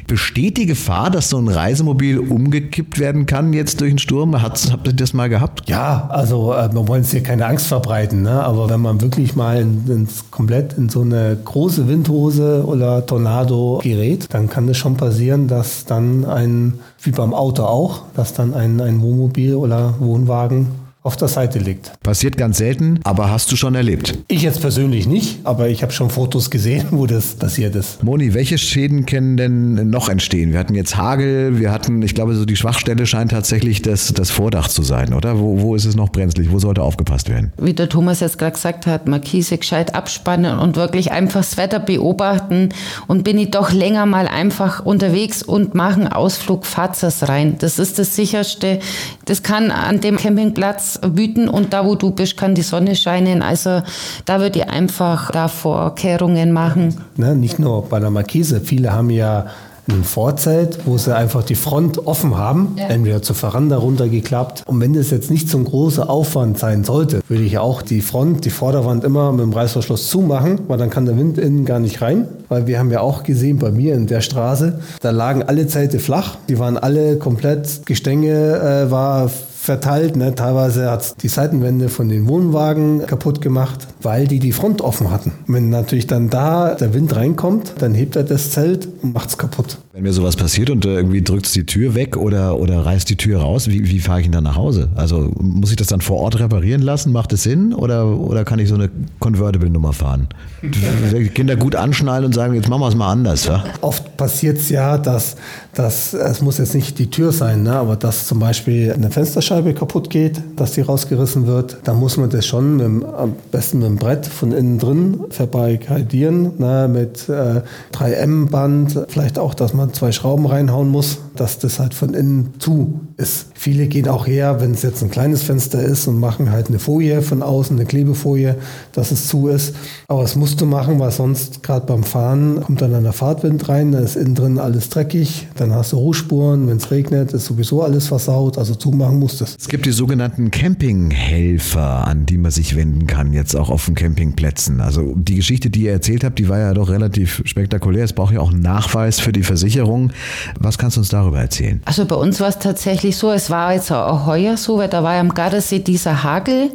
Besteht 0.06 0.56
die 0.56 0.66
Gefahr, 0.66 1.10
dass 1.10 1.28
so 1.28 1.38
ein 1.38 1.48
Reisemobil 1.48 2.18
umgekippt 2.18 2.98
werden 2.98 3.26
kann 3.26 3.52
jetzt 3.52 3.80
durch 3.80 3.90
einen 3.90 3.98
Sturm? 3.98 4.40
Hat's, 4.40 4.72
habt 4.72 4.86
ihr 4.86 4.94
das 4.94 5.12
mal 5.12 5.28
gehabt? 5.28 5.68
Ja, 5.68 6.08
also 6.10 6.54
äh, 6.54 6.72
wir 6.72 6.88
wollen 6.88 7.02
jetzt 7.02 7.12
hier 7.12 7.22
keine 7.22 7.46
Angst 7.46 7.66
verbreiten, 7.66 8.22
ne? 8.22 8.42
aber 8.42 8.70
wenn 8.70 8.80
man 8.80 9.00
wirklich 9.02 9.36
mal 9.36 9.60
in, 9.60 9.84
ins, 9.88 10.30
komplett 10.30 10.72
in 10.74 10.88
so 10.88 11.02
eine 11.02 11.36
große 11.44 11.86
Windhose 11.86 12.64
oder 12.64 13.04
Tornado 13.04 13.80
gerät, 13.82 14.26
dann 14.30 14.48
kann 14.48 14.68
es 14.68 14.78
schon 14.78 14.96
passieren, 14.96 15.48
dass 15.48 15.65
dass 15.66 15.84
dann 15.84 16.24
ein, 16.24 16.78
wie 17.02 17.10
beim 17.10 17.34
Auto 17.34 17.64
auch, 17.64 18.02
dass 18.14 18.32
dann 18.32 18.54
ein, 18.54 18.80
ein 18.80 19.02
Wohnmobil 19.02 19.56
oder 19.56 19.94
Wohnwagen 19.98 20.85
auf 21.06 21.16
der 21.16 21.28
Seite 21.28 21.60
liegt. 21.60 21.92
Passiert 22.00 22.36
ganz 22.36 22.58
selten, 22.58 22.98
aber 23.04 23.30
hast 23.30 23.52
du 23.52 23.56
schon 23.56 23.76
erlebt? 23.76 24.18
Ich 24.26 24.42
jetzt 24.42 24.60
persönlich 24.60 25.06
nicht, 25.06 25.38
aber 25.44 25.68
ich 25.68 25.82
habe 25.82 25.92
schon 25.92 26.10
Fotos 26.10 26.50
gesehen, 26.50 26.88
wo 26.90 27.06
das 27.06 27.36
passiert 27.36 27.76
ist. 27.76 28.02
Moni, 28.02 28.34
welche 28.34 28.58
Schäden 28.58 29.06
können 29.06 29.36
denn 29.36 29.88
noch 29.88 30.08
entstehen? 30.08 30.52
Wir 30.52 30.58
hatten 30.58 30.74
jetzt 30.74 30.96
Hagel, 30.96 31.60
wir 31.60 31.70
hatten, 31.70 32.02
ich 32.02 32.14
glaube, 32.14 32.34
so 32.34 32.44
die 32.44 32.56
Schwachstelle 32.56 33.06
scheint 33.06 33.30
tatsächlich 33.30 33.82
das, 33.82 34.12
das 34.12 34.30
Vordach 34.30 34.66
zu 34.66 34.82
sein, 34.82 35.14
oder? 35.14 35.38
Wo, 35.38 35.60
wo 35.60 35.76
ist 35.76 35.84
es 35.84 35.94
noch 35.94 36.10
brenzlig? 36.10 36.50
Wo 36.50 36.58
sollte 36.58 36.82
aufgepasst 36.82 37.28
werden? 37.28 37.52
Wie 37.56 37.72
der 37.72 37.88
Thomas 37.88 38.18
jetzt 38.18 38.38
gerade 38.38 38.52
gesagt 38.52 38.86
hat, 38.86 39.06
Markise 39.06 39.58
gescheit 39.58 39.94
abspannen 39.94 40.58
und 40.58 40.74
wirklich 40.74 41.12
einfach 41.12 41.40
das 41.40 41.56
Wetter 41.56 41.78
beobachten 41.78 42.70
und 43.06 43.22
bin 43.22 43.38
ich 43.38 43.52
doch 43.52 43.70
länger 43.72 44.06
mal 44.06 44.26
einfach 44.26 44.84
unterwegs 44.84 45.44
und 45.44 45.76
mache 45.76 46.00
einen 46.00 46.08
Ausflug, 46.08 46.66
fahrt 46.66 46.96
rein. 47.22 47.56
Das 47.58 47.78
ist 47.78 47.98
das 47.98 48.16
sicherste. 48.16 48.80
Das 49.24 49.42
kann 49.42 49.70
an 49.70 50.00
dem 50.00 50.16
Campingplatz 50.16 50.95
wüten 51.02 51.48
und 51.48 51.72
da, 51.72 51.84
wo 51.84 51.94
du 51.94 52.10
bist, 52.10 52.36
kann 52.36 52.54
die 52.54 52.62
Sonne 52.62 52.96
scheinen. 52.96 53.42
Also 53.42 53.82
da 54.24 54.40
würde 54.40 54.60
ich 54.60 54.68
einfach 54.68 55.30
da 55.30 55.48
Vorkehrungen 55.48 56.52
machen. 56.52 57.02
Ne, 57.16 57.34
nicht 57.34 57.58
nur 57.58 57.88
bei 57.88 58.00
der 58.00 58.10
Markise. 58.10 58.60
Viele 58.60 58.92
haben 58.92 59.10
ja 59.10 59.46
ein 59.88 60.04
Vorzelt, 60.04 60.80
wo 60.84 60.98
sie 60.98 61.14
einfach 61.14 61.42
die 61.42 61.54
Front 61.54 62.06
offen 62.06 62.36
haben, 62.36 62.76
ja. 62.76 62.86
entweder 62.86 63.22
zur 63.22 63.36
Veranda 63.36 63.76
runtergeklappt. 63.76 64.64
Und 64.66 64.80
wenn 64.80 64.94
das 64.94 65.10
jetzt 65.10 65.30
nicht 65.30 65.48
so 65.48 65.58
ein 65.58 65.64
großer 65.64 66.10
Aufwand 66.10 66.58
sein 66.58 66.84
sollte, 66.84 67.20
würde 67.28 67.44
ich 67.44 67.58
auch 67.58 67.82
die 67.82 68.00
Front, 68.00 68.44
die 68.44 68.50
Vorderwand 68.50 69.04
immer 69.04 69.32
mit 69.32 69.42
dem 69.42 69.52
Reißverschluss 69.52 70.08
zumachen, 70.08 70.60
weil 70.68 70.78
dann 70.78 70.90
kann 70.90 71.06
der 71.06 71.16
Wind 71.16 71.38
innen 71.38 71.64
gar 71.64 71.78
nicht 71.78 72.02
rein. 72.02 72.26
Weil 72.48 72.66
wir 72.66 72.78
haben 72.78 72.90
ja 72.90 73.00
auch 73.00 73.22
gesehen, 73.22 73.58
bei 73.58 73.70
mir 73.70 73.94
in 73.94 74.06
der 74.06 74.20
Straße, 74.20 74.80
da 75.00 75.10
lagen 75.10 75.42
alle 75.42 75.66
Zelte 75.66 75.98
flach. 75.98 76.36
Die 76.48 76.58
waren 76.58 76.76
alle 76.76 77.16
komplett, 77.16 77.86
Gestänge 77.86 78.86
äh, 78.86 78.90
war 78.90 79.30
verteilt. 79.66 80.16
Ne? 80.16 80.34
Teilweise 80.34 80.90
hat 80.90 81.02
es 81.02 81.16
die 81.16 81.28
Seitenwände 81.28 81.88
von 81.88 82.08
den 82.08 82.26
Wohnwagen 82.26 83.06
kaputt 83.06 83.42
gemacht, 83.42 83.86
weil 84.00 84.26
die 84.26 84.38
die 84.38 84.52
Front 84.52 84.80
offen 84.80 85.10
hatten. 85.10 85.32
Wenn 85.46 85.68
natürlich 85.68 86.06
dann 86.06 86.30
da 86.30 86.74
der 86.74 86.94
Wind 86.94 87.14
reinkommt, 87.14 87.74
dann 87.78 87.94
hebt 87.94 88.16
er 88.16 88.24
das 88.24 88.52
Zelt 88.52 88.88
und 89.02 89.12
macht 89.12 89.28
es 89.28 89.38
kaputt. 89.38 89.78
Wenn 89.92 90.02
mir 90.02 90.12
sowas 90.12 90.36
passiert 90.36 90.70
und 90.70 90.84
äh, 90.84 90.94
irgendwie 90.94 91.22
drückt 91.22 91.46
es 91.46 91.52
die 91.52 91.66
Tür 91.66 91.94
weg 91.94 92.16
oder, 92.16 92.58
oder 92.58 92.84
reißt 92.84 93.08
die 93.08 93.16
Tür 93.16 93.40
raus, 93.40 93.68
wie, 93.68 93.88
wie 93.88 93.98
fahre 93.98 94.20
ich 94.20 94.26
ihn 94.26 94.32
dann 94.32 94.44
nach 94.44 94.56
Hause? 94.56 94.90
Also 94.94 95.30
muss 95.40 95.70
ich 95.70 95.76
das 95.76 95.88
dann 95.88 96.00
vor 96.00 96.18
Ort 96.18 96.38
reparieren 96.38 96.82
lassen? 96.82 97.12
Macht 97.12 97.32
es 97.32 97.42
Sinn? 97.42 97.74
Oder, 97.74 98.06
oder 98.06 98.44
kann 98.44 98.58
ich 98.58 98.68
so 98.68 98.74
eine 98.74 98.90
Convertible-Nummer 99.18 99.92
fahren? 99.92 100.28
Die 100.62 101.28
Kinder 101.28 101.56
gut 101.56 101.74
anschnallen 101.74 102.24
und 102.24 102.34
sagen, 102.34 102.54
jetzt 102.54 102.68
machen 102.68 102.82
wir 102.82 102.88
es 102.88 102.94
mal 102.94 103.10
anders. 103.10 103.46
Ja? 103.46 103.64
Oft 103.80 104.16
passiert 104.16 104.58
es 104.58 104.68
ja, 104.68 104.98
dass, 104.98 105.36
dass 105.76 106.14
es 106.14 106.40
muss 106.40 106.56
jetzt 106.58 106.74
nicht 106.74 106.98
die 106.98 107.10
Tür 107.10 107.32
sein, 107.32 107.62
ne? 107.62 107.72
aber 107.72 107.96
dass 107.96 108.26
zum 108.26 108.38
Beispiel 108.38 108.92
eine 108.92 109.10
Fensterscheibe 109.10 109.74
kaputt 109.74 110.08
geht, 110.08 110.40
dass 110.56 110.72
die 110.72 110.80
rausgerissen 110.80 111.46
wird, 111.46 111.76
dann 111.84 112.00
muss 112.00 112.16
man 112.16 112.30
das 112.30 112.46
schon 112.46 112.76
mit, 112.76 113.04
am 113.04 113.36
besten 113.52 113.78
mit 113.78 113.88
dem 113.88 113.96
Brett 113.96 114.26
von 114.26 114.52
innen 114.52 114.78
drin 114.78 115.20
verbarrikadieren, 115.28 116.52
ne, 116.58 116.88
mit 116.90 117.28
äh, 117.28 117.60
3M-Band, 117.92 119.06
vielleicht 119.08 119.38
auch, 119.38 119.52
dass 119.52 119.74
man 119.74 119.92
zwei 119.92 120.12
Schrauben 120.12 120.46
reinhauen 120.46 120.88
muss, 120.88 121.18
dass 121.40 121.58
das 121.58 121.78
halt 121.78 121.94
von 121.94 122.14
innen 122.14 122.54
zu 122.58 123.00
ist. 123.16 123.48
Viele 123.54 123.86
gehen 123.86 124.08
auch 124.08 124.26
her, 124.26 124.60
wenn 124.60 124.72
es 124.72 124.82
jetzt 124.82 125.02
ein 125.02 125.10
kleines 125.10 125.42
Fenster 125.42 125.82
ist 125.82 126.06
und 126.06 126.18
machen 126.18 126.50
halt 126.50 126.68
eine 126.68 126.78
Folie 126.78 127.22
von 127.22 127.42
außen, 127.42 127.76
eine 127.76 127.86
Klebefolie, 127.86 128.56
dass 128.92 129.10
es 129.10 129.28
zu 129.28 129.48
ist. 129.48 129.74
Aber 130.08 130.22
es 130.22 130.36
musst 130.36 130.60
du 130.60 130.66
machen, 130.66 130.98
weil 130.98 131.10
sonst 131.10 131.62
gerade 131.62 131.86
beim 131.86 132.04
Fahren 132.04 132.62
kommt 132.62 132.80
dann 132.82 133.02
der 133.02 133.12
Fahrtwind 133.12 133.68
rein, 133.68 133.92
dann 133.92 134.04
ist 134.04 134.16
innen 134.16 134.34
drin 134.34 134.58
alles 134.58 134.88
dreckig, 134.88 135.48
dann 135.56 135.72
hast 135.72 135.92
du 135.92 135.96
Rußspuren, 135.96 136.68
wenn 136.68 136.76
es 136.76 136.90
regnet, 136.90 137.32
ist 137.32 137.46
sowieso 137.46 137.82
alles 137.82 138.06
versaut, 138.06 138.58
also 138.58 138.74
zumachen 138.74 139.18
musst 139.18 139.40
du 139.40 139.44
es. 139.44 139.56
Es 139.58 139.68
gibt 139.68 139.86
die 139.86 139.92
sogenannten 139.92 140.50
Campinghelfer, 140.50 142.06
an 142.06 142.26
die 142.26 142.38
man 142.38 142.50
sich 142.50 142.76
wenden 142.76 143.06
kann, 143.06 143.32
jetzt 143.32 143.54
auch 143.54 143.70
auf 143.70 143.86
den 143.86 143.94
Campingplätzen. 143.94 144.80
Also 144.80 145.14
die 145.16 145.36
Geschichte, 145.36 145.70
die 145.70 145.82
ihr 145.82 145.92
erzählt 145.92 146.24
habt, 146.24 146.38
die 146.38 146.48
war 146.48 146.58
ja 146.58 146.74
doch 146.74 146.88
relativ 146.88 147.42
spektakulär. 147.44 148.04
Es 148.04 148.12
braucht 148.12 148.34
ja 148.34 148.40
auch 148.40 148.52
einen 148.52 148.60
Nachweis 148.60 149.20
für 149.20 149.32
die 149.32 149.42
Versicherung. 149.42 150.12
Was 150.60 150.78
kannst 150.78 150.96
du 150.96 151.00
uns 151.00 151.08
darüber 151.08 151.25
erzählen? 151.34 151.80
Also 151.84 152.04
bei 152.04 152.16
uns 152.16 152.40
war 152.40 152.48
es 152.48 152.58
tatsächlich 152.58 153.16
so, 153.16 153.30
es 153.30 153.50
war 153.50 153.72
jetzt 153.72 153.90
auch 153.90 154.26
heuer 154.26 154.56
so, 154.56 154.78
weil 154.78 154.88
da 154.88 155.02
war 155.02 155.14
ja 155.14 155.20
am 155.20 155.34
Gardasee 155.34 155.80
dieser 155.80 156.22
Hagel 156.22 156.70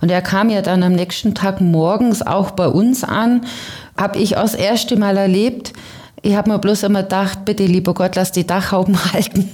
und 0.00 0.10
er 0.10 0.22
kam 0.22 0.50
ja 0.50 0.62
dann 0.62 0.82
am 0.82 0.92
nächsten 0.92 1.34
Tag 1.34 1.60
morgens 1.60 2.22
auch 2.22 2.52
bei 2.52 2.68
uns 2.68 3.04
an. 3.04 3.46
Habe 3.96 4.18
ich 4.18 4.36
auch 4.36 4.42
das 4.42 4.54
erste 4.54 4.96
Mal 4.96 5.16
erlebt. 5.16 5.72
Ich 6.22 6.34
habe 6.36 6.50
mir 6.50 6.58
bloß 6.58 6.84
immer 6.84 7.02
gedacht, 7.02 7.44
bitte 7.44 7.64
lieber 7.64 7.94
Gott, 7.94 8.16
lass 8.16 8.32
die 8.32 8.46
Dachhauben 8.46 8.96
halten. 9.12 9.48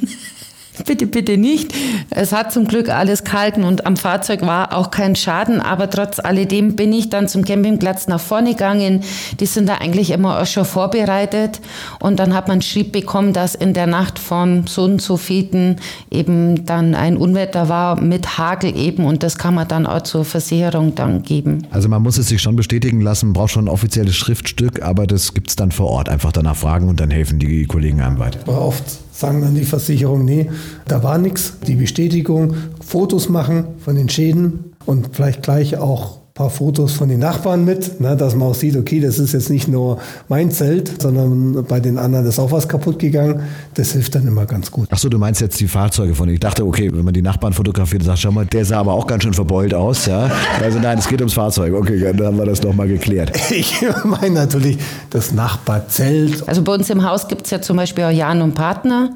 Bitte, 0.87 1.07
bitte 1.07 1.37
nicht. 1.37 1.75
Es 2.09 2.33
hat 2.33 2.51
zum 2.51 2.67
Glück 2.67 2.89
alles 2.89 3.25
gehalten 3.25 3.63
und 3.63 3.85
am 3.85 3.99
Fahrzeug 3.99 4.41
war 4.43 4.75
auch 4.75 4.91
kein 4.91 5.15
Schaden, 5.15 5.61
aber 5.61 5.91
trotz 5.91 6.19
alledem 6.19 6.77
bin 6.77 6.95
ich 6.95 7.11
dann 7.11 7.29
zum 7.29 7.45
Campingplatz 7.45 8.09
nach 8.09 8.21
vorne 8.21 8.53
gegangen. 8.53 9.03
Die 9.39 9.47
sind 9.47 9.69
da 9.69 9.75
eigentlich 9.75 10.11
immer 10.11 10.41
auch 10.41 10.47
schon 10.47 10.65
vorbereitet 10.65 11.61
und 12.01 12.19
dann 12.19 12.35
hat 12.35 12.49
man 12.49 12.63
Schrieb 12.63 12.93
bekommen, 12.93 13.35
dass 13.35 13.55
in 13.55 13.75
der 13.75 13.87
Nacht 13.87 14.19
vom 14.19 14.67
so 14.67 14.85
und 14.85 15.03
so 15.03 15.19
Feten 15.19 15.77
eben 16.11 16.65
dann 16.65 16.95
ein 16.95 17.19
Unwetter 17.19 17.69
war 17.69 18.01
mit 18.01 18.39
Hagel 18.39 18.75
eben 18.75 19.05
und 19.05 19.23
das 19.23 19.37
kann 19.37 19.55
man 19.55 19.69
dann 19.69 19.87
auch 19.87 20.03
zur 20.03 20.25
Versicherung 20.25 20.95
dann 20.95 21.23
geben. 21.23 21.67
Also 21.71 21.91
man 21.91 22.03
muss 22.03 22.17
es 22.17 22.29
sich 22.29 22.41
schon 22.41 22.57
bestätigen 22.57 23.03
lassen, 23.03 23.35
braucht 23.35 23.53
schon 23.53 23.67
ein 23.67 23.69
offizielles 23.69 24.17
Schriftstück, 24.17 24.81
aber 24.83 25.07
das 25.07 25.35
gibt 25.35 25.51
es 25.51 25.57
dann 25.57 25.71
vor 25.71 25.89
Ort. 25.89 26.09
Einfach 26.09 26.33
danach 26.33 26.57
fragen 26.57 26.89
und 26.89 26.99
dann 26.99 27.11
helfen 27.11 27.39
die 27.39 27.67
Kollegen 27.67 28.01
einem 28.01 28.19
weiter. 28.19 28.49
Oft 28.49 28.85
sagen 29.13 29.43
dann 29.43 29.55
die 29.55 29.65
Versicherung, 29.65 30.25
nee, 30.25 30.51
da 30.89 31.03
war 31.03 31.19
nichts. 31.19 31.59
Die 31.67 31.77
Bestätigung, 31.77 32.55
Fotos 32.85 33.29
machen 33.29 33.67
von 33.85 33.95
den 33.95 34.09
Schäden 34.09 34.73
und 34.87 35.11
vielleicht 35.13 35.43
gleich 35.43 35.77
auch 35.77 36.22
paar 36.43 36.51
Fotos 36.51 36.93
von 36.93 37.09
den 37.09 37.21
Nachbarn 37.21 37.65
mit, 37.65 38.01
ne, 38.01 38.17
dass 38.17 38.35
man 38.35 38.49
auch 38.49 38.55
sieht, 38.55 38.77
okay, 38.77 38.99
das 38.99 39.21
ist 39.21 39.33
jetzt 39.33 39.49
nicht 39.49 39.69
nur 39.69 39.99
mein 40.29 40.51
Zelt, 40.51 41.01
sondern 41.01 41.65
bei 41.65 41.79
den 41.79 41.99
anderen 41.99 42.27
ist 42.27 42.41
auch 42.41 42.51
was 42.51 42.67
kaputt 42.67 42.99
gegangen. 42.99 43.43
Das 43.75 43.93
hilft 43.93 44.17
dann 44.17 44.27
immer 44.27 44.45
ganz 44.45 44.73
gut. 44.73 44.91
Achso, 44.91 45.09
du 45.09 45.19
meinst 45.19 45.41
jetzt 45.41 45.61
die 45.61 45.69
Fahrzeuge 45.69 46.17
von 46.17 46.27
denen. 46.27 46.35
Ich 46.35 46.41
dachte, 46.41 46.67
okay, 46.67 46.91
wenn 46.93 47.05
man 47.05 47.15
die 47.15 47.23
Nachbarn 47.23 47.53
fotografiert, 47.53 48.03
sagt, 48.03 48.19
schau 48.19 48.33
mal, 48.33 48.45
der 48.45 48.65
sah 48.65 48.81
aber 48.81 48.93
auch 48.93 49.07
ganz 49.07 49.23
schön 49.23 49.35
verbeult 49.35 49.73
aus. 49.73 50.07
Ja? 50.07 50.33
Also 50.61 50.81
nein, 50.81 50.99
es 50.99 51.07
geht 51.07 51.21
ums 51.21 51.35
Fahrzeug. 51.35 51.75
Okay, 51.75 52.01
dann 52.01 52.27
haben 52.27 52.39
wir 52.39 52.47
das 52.47 52.63
nochmal 52.63 52.89
geklärt. 52.89 53.33
Ich 53.53 53.85
meine 54.05 54.35
natürlich 54.35 54.79
das 55.11 55.33
Nachbarzelt. 55.33 56.49
Also 56.49 56.63
bei 56.63 56.73
uns 56.75 56.89
im 56.91 57.05
Haus 57.09 57.29
gibt 57.29 57.45
es 57.45 57.51
ja 57.51 57.61
zum 57.61 57.77
Beispiel 57.77 58.05
auch 58.05 58.11
Jan 58.11 58.41
und 58.41 58.55
Partner. 58.55 59.11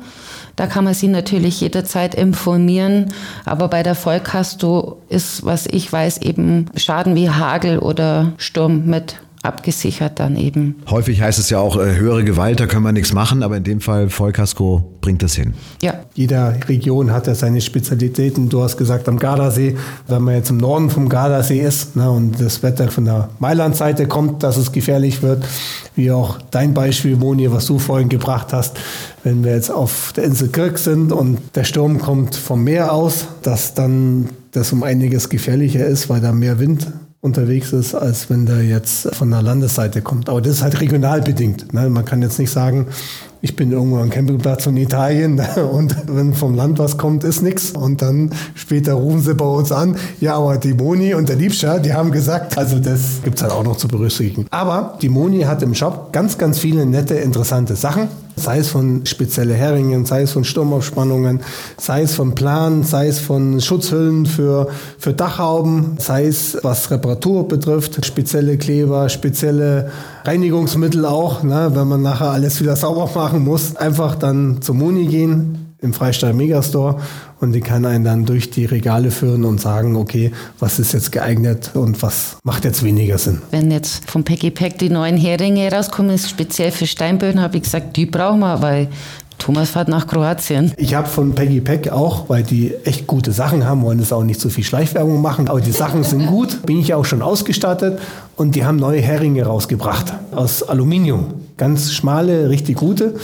Da 0.57 0.67
kann 0.67 0.85
man 0.85 0.95
sie 0.95 1.09
natürlich 1.09 1.61
jederzeit 1.61 2.15
informieren. 2.15 3.13
Aber 3.45 3.69
bei 3.69 3.83
der 3.83 3.95
Vollkasto 3.95 5.03
ist, 5.09 5.45
was 5.45 5.67
ich 5.67 5.93
weiß, 5.93 6.19
eben 6.23 6.67
Schaden 6.77 7.15
wie 7.15 7.31
Hagel 7.31 7.79
oder 7.79 8.33
Sturm 8.39 8.87
mit 8.87 9.21
abgesichert 9.47 10.19
dann 10.21 10.37
eben. 10.37 10.77
Häufig 10.89 11.21
heißt 11.21 11.39
es 11.39 11.51
ja 11.51 11.59
auch, 11.59 11.77
äh, 11.77 11.97
höhere 11.97 12.25
Gewalt, 12.25 12.61
da 12.61 12.67
können 12.67 12.83
wir 12.83 12.93
nichts 12.93 13.13
machen, 13.13 13.43
aber 13.43 13.57
in 13.57 13.65
dem 13.65 13.81
Fall 13.81 14.11
Vollkasko 14.11 14.97
bringt 15.01 15.23
das 15.23 15.35
hin. 15.35 15.55
Ja. 15.83 15.95
Jeder 16.15 16.57
Region 16.69 17.13
hat 17.13 17.27
ja 17.27 17.35
seine 17.35 17.61
Spezialitäten. 17.61 18.49
Du 18.49 18.63
hast 18.63 18.77
gesagt, 18.77 19.09
am 19.09 19.19
Gardasee, 19.19 19.77
wenn 20.09 20.23
man 20.23 20.35
jetzt 20.35 20.51
im 20.51 20.57
Norden 20.57 20.91
vom 20.91 21.09
Gardasee 21.09 21.61
ist 21.61 21.95
ne, 21.95 22.11
und 22.11 22.41
das 22.41 22.63
Wetter 22.63 22.89
von 22.91 23.05
der 23.05 23.29
Mailand-Seite 23.39 24.09
kommt, 24.09 24.43
dass 24.43 24.57
es 24.57 24.73
gefährlich 24.73 25.23
wird, 25.23 25.45
wie 25.95 26.11
auch 26.11 26.39
dein 26.51 26.75
Beispiel, 26.75 27.17
Moni, 27.17 27.51
was 27.53 27.67
du 27.67 27.79
vorhin 27.79 28.09
gebracht 28.09 28.53
hast, 28.53 28.79
wenn 29.25 29.45
wir 29.45 29.55
jetzt 29.55 29.71
auf 29.71 30.13
der 30.17 30.25
Insel 30.25 30.49
Kirk 30.49 30.79
sind 30.79 31.13
und 31.13 31.39
der 31.55 31.65
Sturm 31.65 31.99
kommt 31.99 32.35
vom 32.35 32.65
Meer 32.65 32.93
aus, 32.93 33.27
dass 33.43 33.75
dann 33.75 34.31
das 34.53 34.73
um 34.73 34.83
einiges 34.83 35.29
gefährlicher 35.29 35.87
ist, 35.87 36.09
weil 36.09 36.21
da 36.21 36.33
mehr 36.33 36.59
Wind 36.59 36.87
unterwegs 37.27 37.73
ist, 37.73 37.95
als 37.95 38.31
wenn 38.31 38.47
der 38.47 38.63
jetzt 38.65 39.15
von 39.15 39.31
der 39.31 39.43
Landesseite 39.43 40.01
kommt. 40.01 40.31
Aber 40.31 40.41
das 40.41 40.55
ist 40.55 40.63
halt 40.63 40.81
regional 40.81 41.21
bedingt. 41.21 41.75
Ne? 41.75 41.91
Man 41.91 42.05
kann 42.07 42.23
jetzt 42.23 42.39
nicht 42.39 42.51
sagen, 42.51 42.87
ich 43.43 43.55
bin 43.55 43.73
irgendwo 43.73 43.99
am 43.99 44.09
Campingplatz 44.09 44.65
von 44.65 44.77
Italien 44.77 45.41
und 45.73 45.95
wenn 46.07 46.33
vom 46.33 46.55
Land 46.55 46.79
was 46.79 46.97
kommt, 46.97 47.25
ist 47.25 47.43
nichts. 47.43 47.73
Und 47.73 48.01
dann 48.01 48.31
später 48.55 48.95
rufen 48.95 49.21
sie 49.21 49.35
bei 49.35 49.45
uns 49.45 49.71
an, 49.73 49.97
ja, 50.21 50.37
aber 50.37 50.57
die 50.57 50.73
Moni 50.73 51.15
und 51.15 51.29
der 51.29 51.37
Liebscher, 51.37 51.79
die 51.81 51.93
haben 51.93 52.11
gesagt, 52.11 52.57
also 52.59 52.79
das 52.79 53.21
gibt 53.23 53.37
es 53.37 53.43
halt 53.43 53.53
auch 53.53 53.65
noch 53.65 53.77
zu 53.77 53.89
berücksichtigen. 53.89 54.47
Aber 54.51 54.97
die 55.03 55.09
Moni 55.09 55.43
hat 55.43 55.63
im 55.63 55.75
Shop 55.75 56.13
ganz, 56.13 56.39
ganz 56.39 56.59
viele 56.59 56.87
nette, 56.87 57.15
interessante 57.15 57.77
Sachen 57.77 58.09
sei 58.37 58.59
es 58.59 58.69
von 58.69 59.07
spezielle 59.07 59.55
Heringen, 59.55 60.05
sei 60.05 60.23
es 60.23 60.33
von 60.33 60.45
Sturmaufspannungen, 60.45 61.41
sei 61.79 62.03
es 62.03 62.15
von 62.15 62.35
Plan, 62.35 62.83
sei 62.83 63.09
es 63.09 63.19
von 63.19 63.61
Schutzhüllen 63.61 64.27
für, 64.27 64.69
für 64.99 65.15
Dachhauben, 65.15 65.97
sei 65.99 66.27
es 66.27 66.59
was 66.63 66.91
Reparatur 66.91 67.49
betrifft, 67.49 68.05
spezielle 68.05 68.59
Kleber, 68.59 69.09
spezielle 69.09 69.91
Reinigungsmittel 70.25 71.07
auch, 71.07 71.43
ne, 71.43 71.71
wenn 71.73 71.89
man 71.89 72.03
nachher 72.03 72.31
alles 72.31 72.61
wieder 72.61 72.77
sauber 72.77 73.11
machen 73.15 73.43
muss, 73.43 73.75
einfach 73.77 74.15
dann 74.17 74.61
zum 74.61 74.79
Muni 74.79 75.07
gehen, 75.07 75.56
im 75.81 75.93
Freistaat 75.93 76.35
Megastore 76.35 76.97
und 77.41 77.53
die 77.53 77.61
kann 77.61 77.85
einen 77.85 78.05
dann 78.05 78.25
durch 78.25 78.51
die 78.51 78.65
Regale 78.65 79.11
führen 79.11 79.45
und 79.45 79.61
sagen, 79.61 79.97
okay, 79.97 80.33
was 80.59 80.79
ist 80.79 80.93
jetzt 80.93 81.13
geeignet 81.13 81.71
und 81.75 82.03
was 82.03 82.39
macht 82.45 82.65
jetzt 82.65 82.83
weniger 82.83 83.19
Sinn. 83.19 83.43
Wenn 83.51 83.71
jetzt 83.71 84.11
vom 84.11 84.25
Peggy 84.25 84.51
Pack 84.51 84.79
die 84.79 84.89
neuen 84.89 85.19
Heringe 85.19 85.71
rauskommen, 85.71 86.15
ist 86.15 86.31
speziell 86.31 86.71
für 86.71 86.87
Steinböden, 86.87 87.43
habe 87.43 87.59
ich 87.59 87.65
gesagt, 87.65 87.97
die 87.97 88.07
brauchen 88.07 88.41
wir, 88.41 88.63
weil 88.63 88.89
Thomas 89.39 89.69
fährt 89.69 89.89
nach 89.89 90.07
Kroatien. 90.07 90.73
Ich 90.79 90.95
habe 90.95 91.07
von 91.09 91.35
Peggy 91.35 91.61
Pack 91.61 91.89
auch, 91.89 92.31
weil 92.31 92.43
die 92.43 92.75
echt 92.85 93.07
gute 93.07 93.33
Sachen 93.33 93.67
haben, 93.67 93.83
wollen 93.83 94.01
es 94.01 94.13
auch 94.13 94.25
nicht 94.25 94.41
so 94.41 94.49
viel 94.49 94.65
Schleichwerbung 94.65 95.21
machen, 95.21 95.49
aber 95.49 95.61
die 95.61 95.73
Sachen 95.73 96.05
sind 96.05 96.27
gut, 96.27 96.65
bin 96.65 96.81
ich 96.81 96.95
auch 96.95 97.05
schon 97.05 97.21
ausgestattet 97.21 98.01
und 98.37 98.55
die 98.55 98.65
haben 98.65 98.77
neue 98.77 99.03
Heringe 99.03 99.45
rausgebracht 99.45 100.15
aus 100.35 100.63
Aluminium. 100.63 101.35
Ganz 101.59 101.93
schmale, 101.93 102.49
richtig 102.49 102.79
gute 102.79 103.15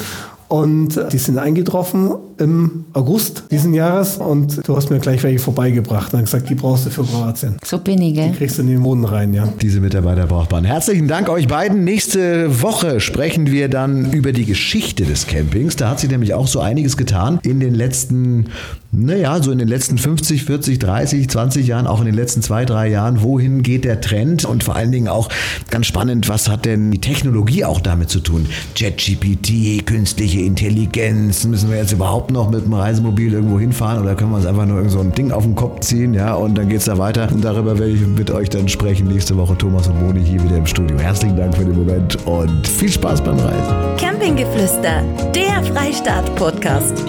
und 0.48 1.00
die 1.12 1.18
sind 1.18 1.38
eingetroffen 1.38 2.10
im 2.42 2.84
August 2.92 3.44
diesen 3.50 3.72
Jahres 3.74 4.16
und 4.16 4.66
du 4.66 4.76
hast 4.76 4.90
mir 4.90 4.98
gleich 4.98 5.22
welche 5.22 5.38
vorbeigebracht 5.38 6.12
und 6.14 6.20
gesagt, 6.20 6.50
die 6.50 6.54
brauchst 6.54 6.86
du 6.86 6.90
für 6.90 7.04
Kroatien. 7.04 7.56
So 7.64 7.78
bin 7.78 8.00
ich, 8.02 8.14
gell? 8.14 8.30
Die 8.30 8.36
kriegst 8.36 8.58
du 8.58 8.62
in 8.62 8.68
den 8.68 8.82
Boden 8.82 9.04
rein, 9.04 9.32
ja. 9.32 9.48
Diese 9.60 9.80
Mitarbeiter 9.80 10.26
braucht 10.26 10.50
man. 10.50 10.64
Herzlichen 10.64 11.08
Dank 11.08 11.28
euch 11.28 11.46
beiden. 11.46 11.84
Nächste 11.84 12.62
Woche 12.62 13.00
sprechen 13.00 13.46
wir 13.50 13.68
dann 13.68 14.12
über 14.12 14.32
die 14.32 14.44
Geschichte 14.44 15.04
des 15.04 15.26
Campings. 15.26 15.76
Da 15.76 15.90
hat 15.90 16.00
sich 16.00 16.10
nämlich 16.10 16.34
auch 16.34 16.46
so 16.46 16.60
einiges 16.60 16.96
getan 16.96 17.38
in 17.42 17.60
den 17.60 17.74
letzten, 17.74 18.46
naja, 18.90 19.42
so 19.42 19.52
in 19.52 19.58
den 19.58 19.68
letzten 19.68 19.98
50, 19.98 20.44
40, 20.44 20.78
30, 20.78 21.28
20 21.28 21.66
Jahren, 21.66 21.86
auch 21.86 22.00
in 22.00 22.06
den 22.06 22.14
letzten 22.14 22.42
zwei, 22.42 22.64
drei 22.64 22.88
Jahren. 22.88 23.22
Wohin 23.22 23.62
geht 23.62 23.84
der 23.84 24.00
Trend? 24.00 24.44
Und 24.44 24.64
vor 24.64 24.76
allen 24.76 24.92
Dingen 24.92 25.08
auch 25.08 25.28
ganz 25.70 25.86
spannend, 25.86 26.28
was 26.28 26.48
hat 26.48 26.64
denn 26.64 26.90
die 26.90 27.00
Technologie 27.00 27.64
auch 27.64 27.80
damit 27.80 28.10
zu 28.10 28.20
tun? 28.20 28.46
JetGPT, 28.76 29.86
künstliche 29.86 30.40
Intelligenz. 30.40 31.44
Müssen 31.44 31.70
wir 31.70 31.76
jetzt 31.76 31.92
überhaupt 31.92 32.31
noch 32.32 32.50
mit 32.50 32.64
dem 32.64 32.74
Reisemobil 32.74 33.32
irgendwo 33.32 33.58
hinfahren 33.58 34.02
oder 34.02 34.14
können 34.14 34.30
wir 34.30 34.36
uns 34.36 34.46
einfach 34.46 34.66
nur 34.66 34.78
irgend 34.78 34.92
so 34.92 35.00
ein 35.00 35.12
Ding 35.12 35.30
auf 35.30 35.44
den 35.44 35.54
Kopf 35.54 35.80
ziehen? 35.80 36.14
Ja, 36.14 36.34
und 36.34 36.56
dann 36.56 36.68
geht 36.68 36.78
es 36.78 36.86
da 36.86 36.98
weiter. 36.98 37.28
Und 37.32 37.44
darüber 37.44 37.78
werde 37.78 37.92
ich 37.92 38.06
mit 38.06 38.30
euch 38.30 38.48
dann 38.48 38.68
sprechen. 38.68 39.08
Nächste 39.08 39.36
Woche 39.36 39.56
Thomas 39.56 39.88
und 39.88 40.02
Moni 40.02 40.24
hier 40.24 40.42
wieder 40.42 40.56
im 40.56 40.66
Studio. 40.66 40.98
Herzlichen 40.98 41.36
Dank 41.36 41.56
für 41.56 41.64
den 41.64 41.76
Moment 41.76 42.16
und 42.26 42.66
viel 42.66 42.90
Spaß 42.90 43.22
beim 43.22 43.38
Reisen. 43.38 43.74
Campinggeflüster, 43.98 45.02
der 45.34 45.62
Freistaat-Podcast. 45.72 47.04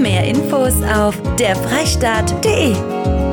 Mehr 0.00 0.24
Infos 0.24 0.74
auf 0.94 1.14
derfreistaat.de. 1.38 3.27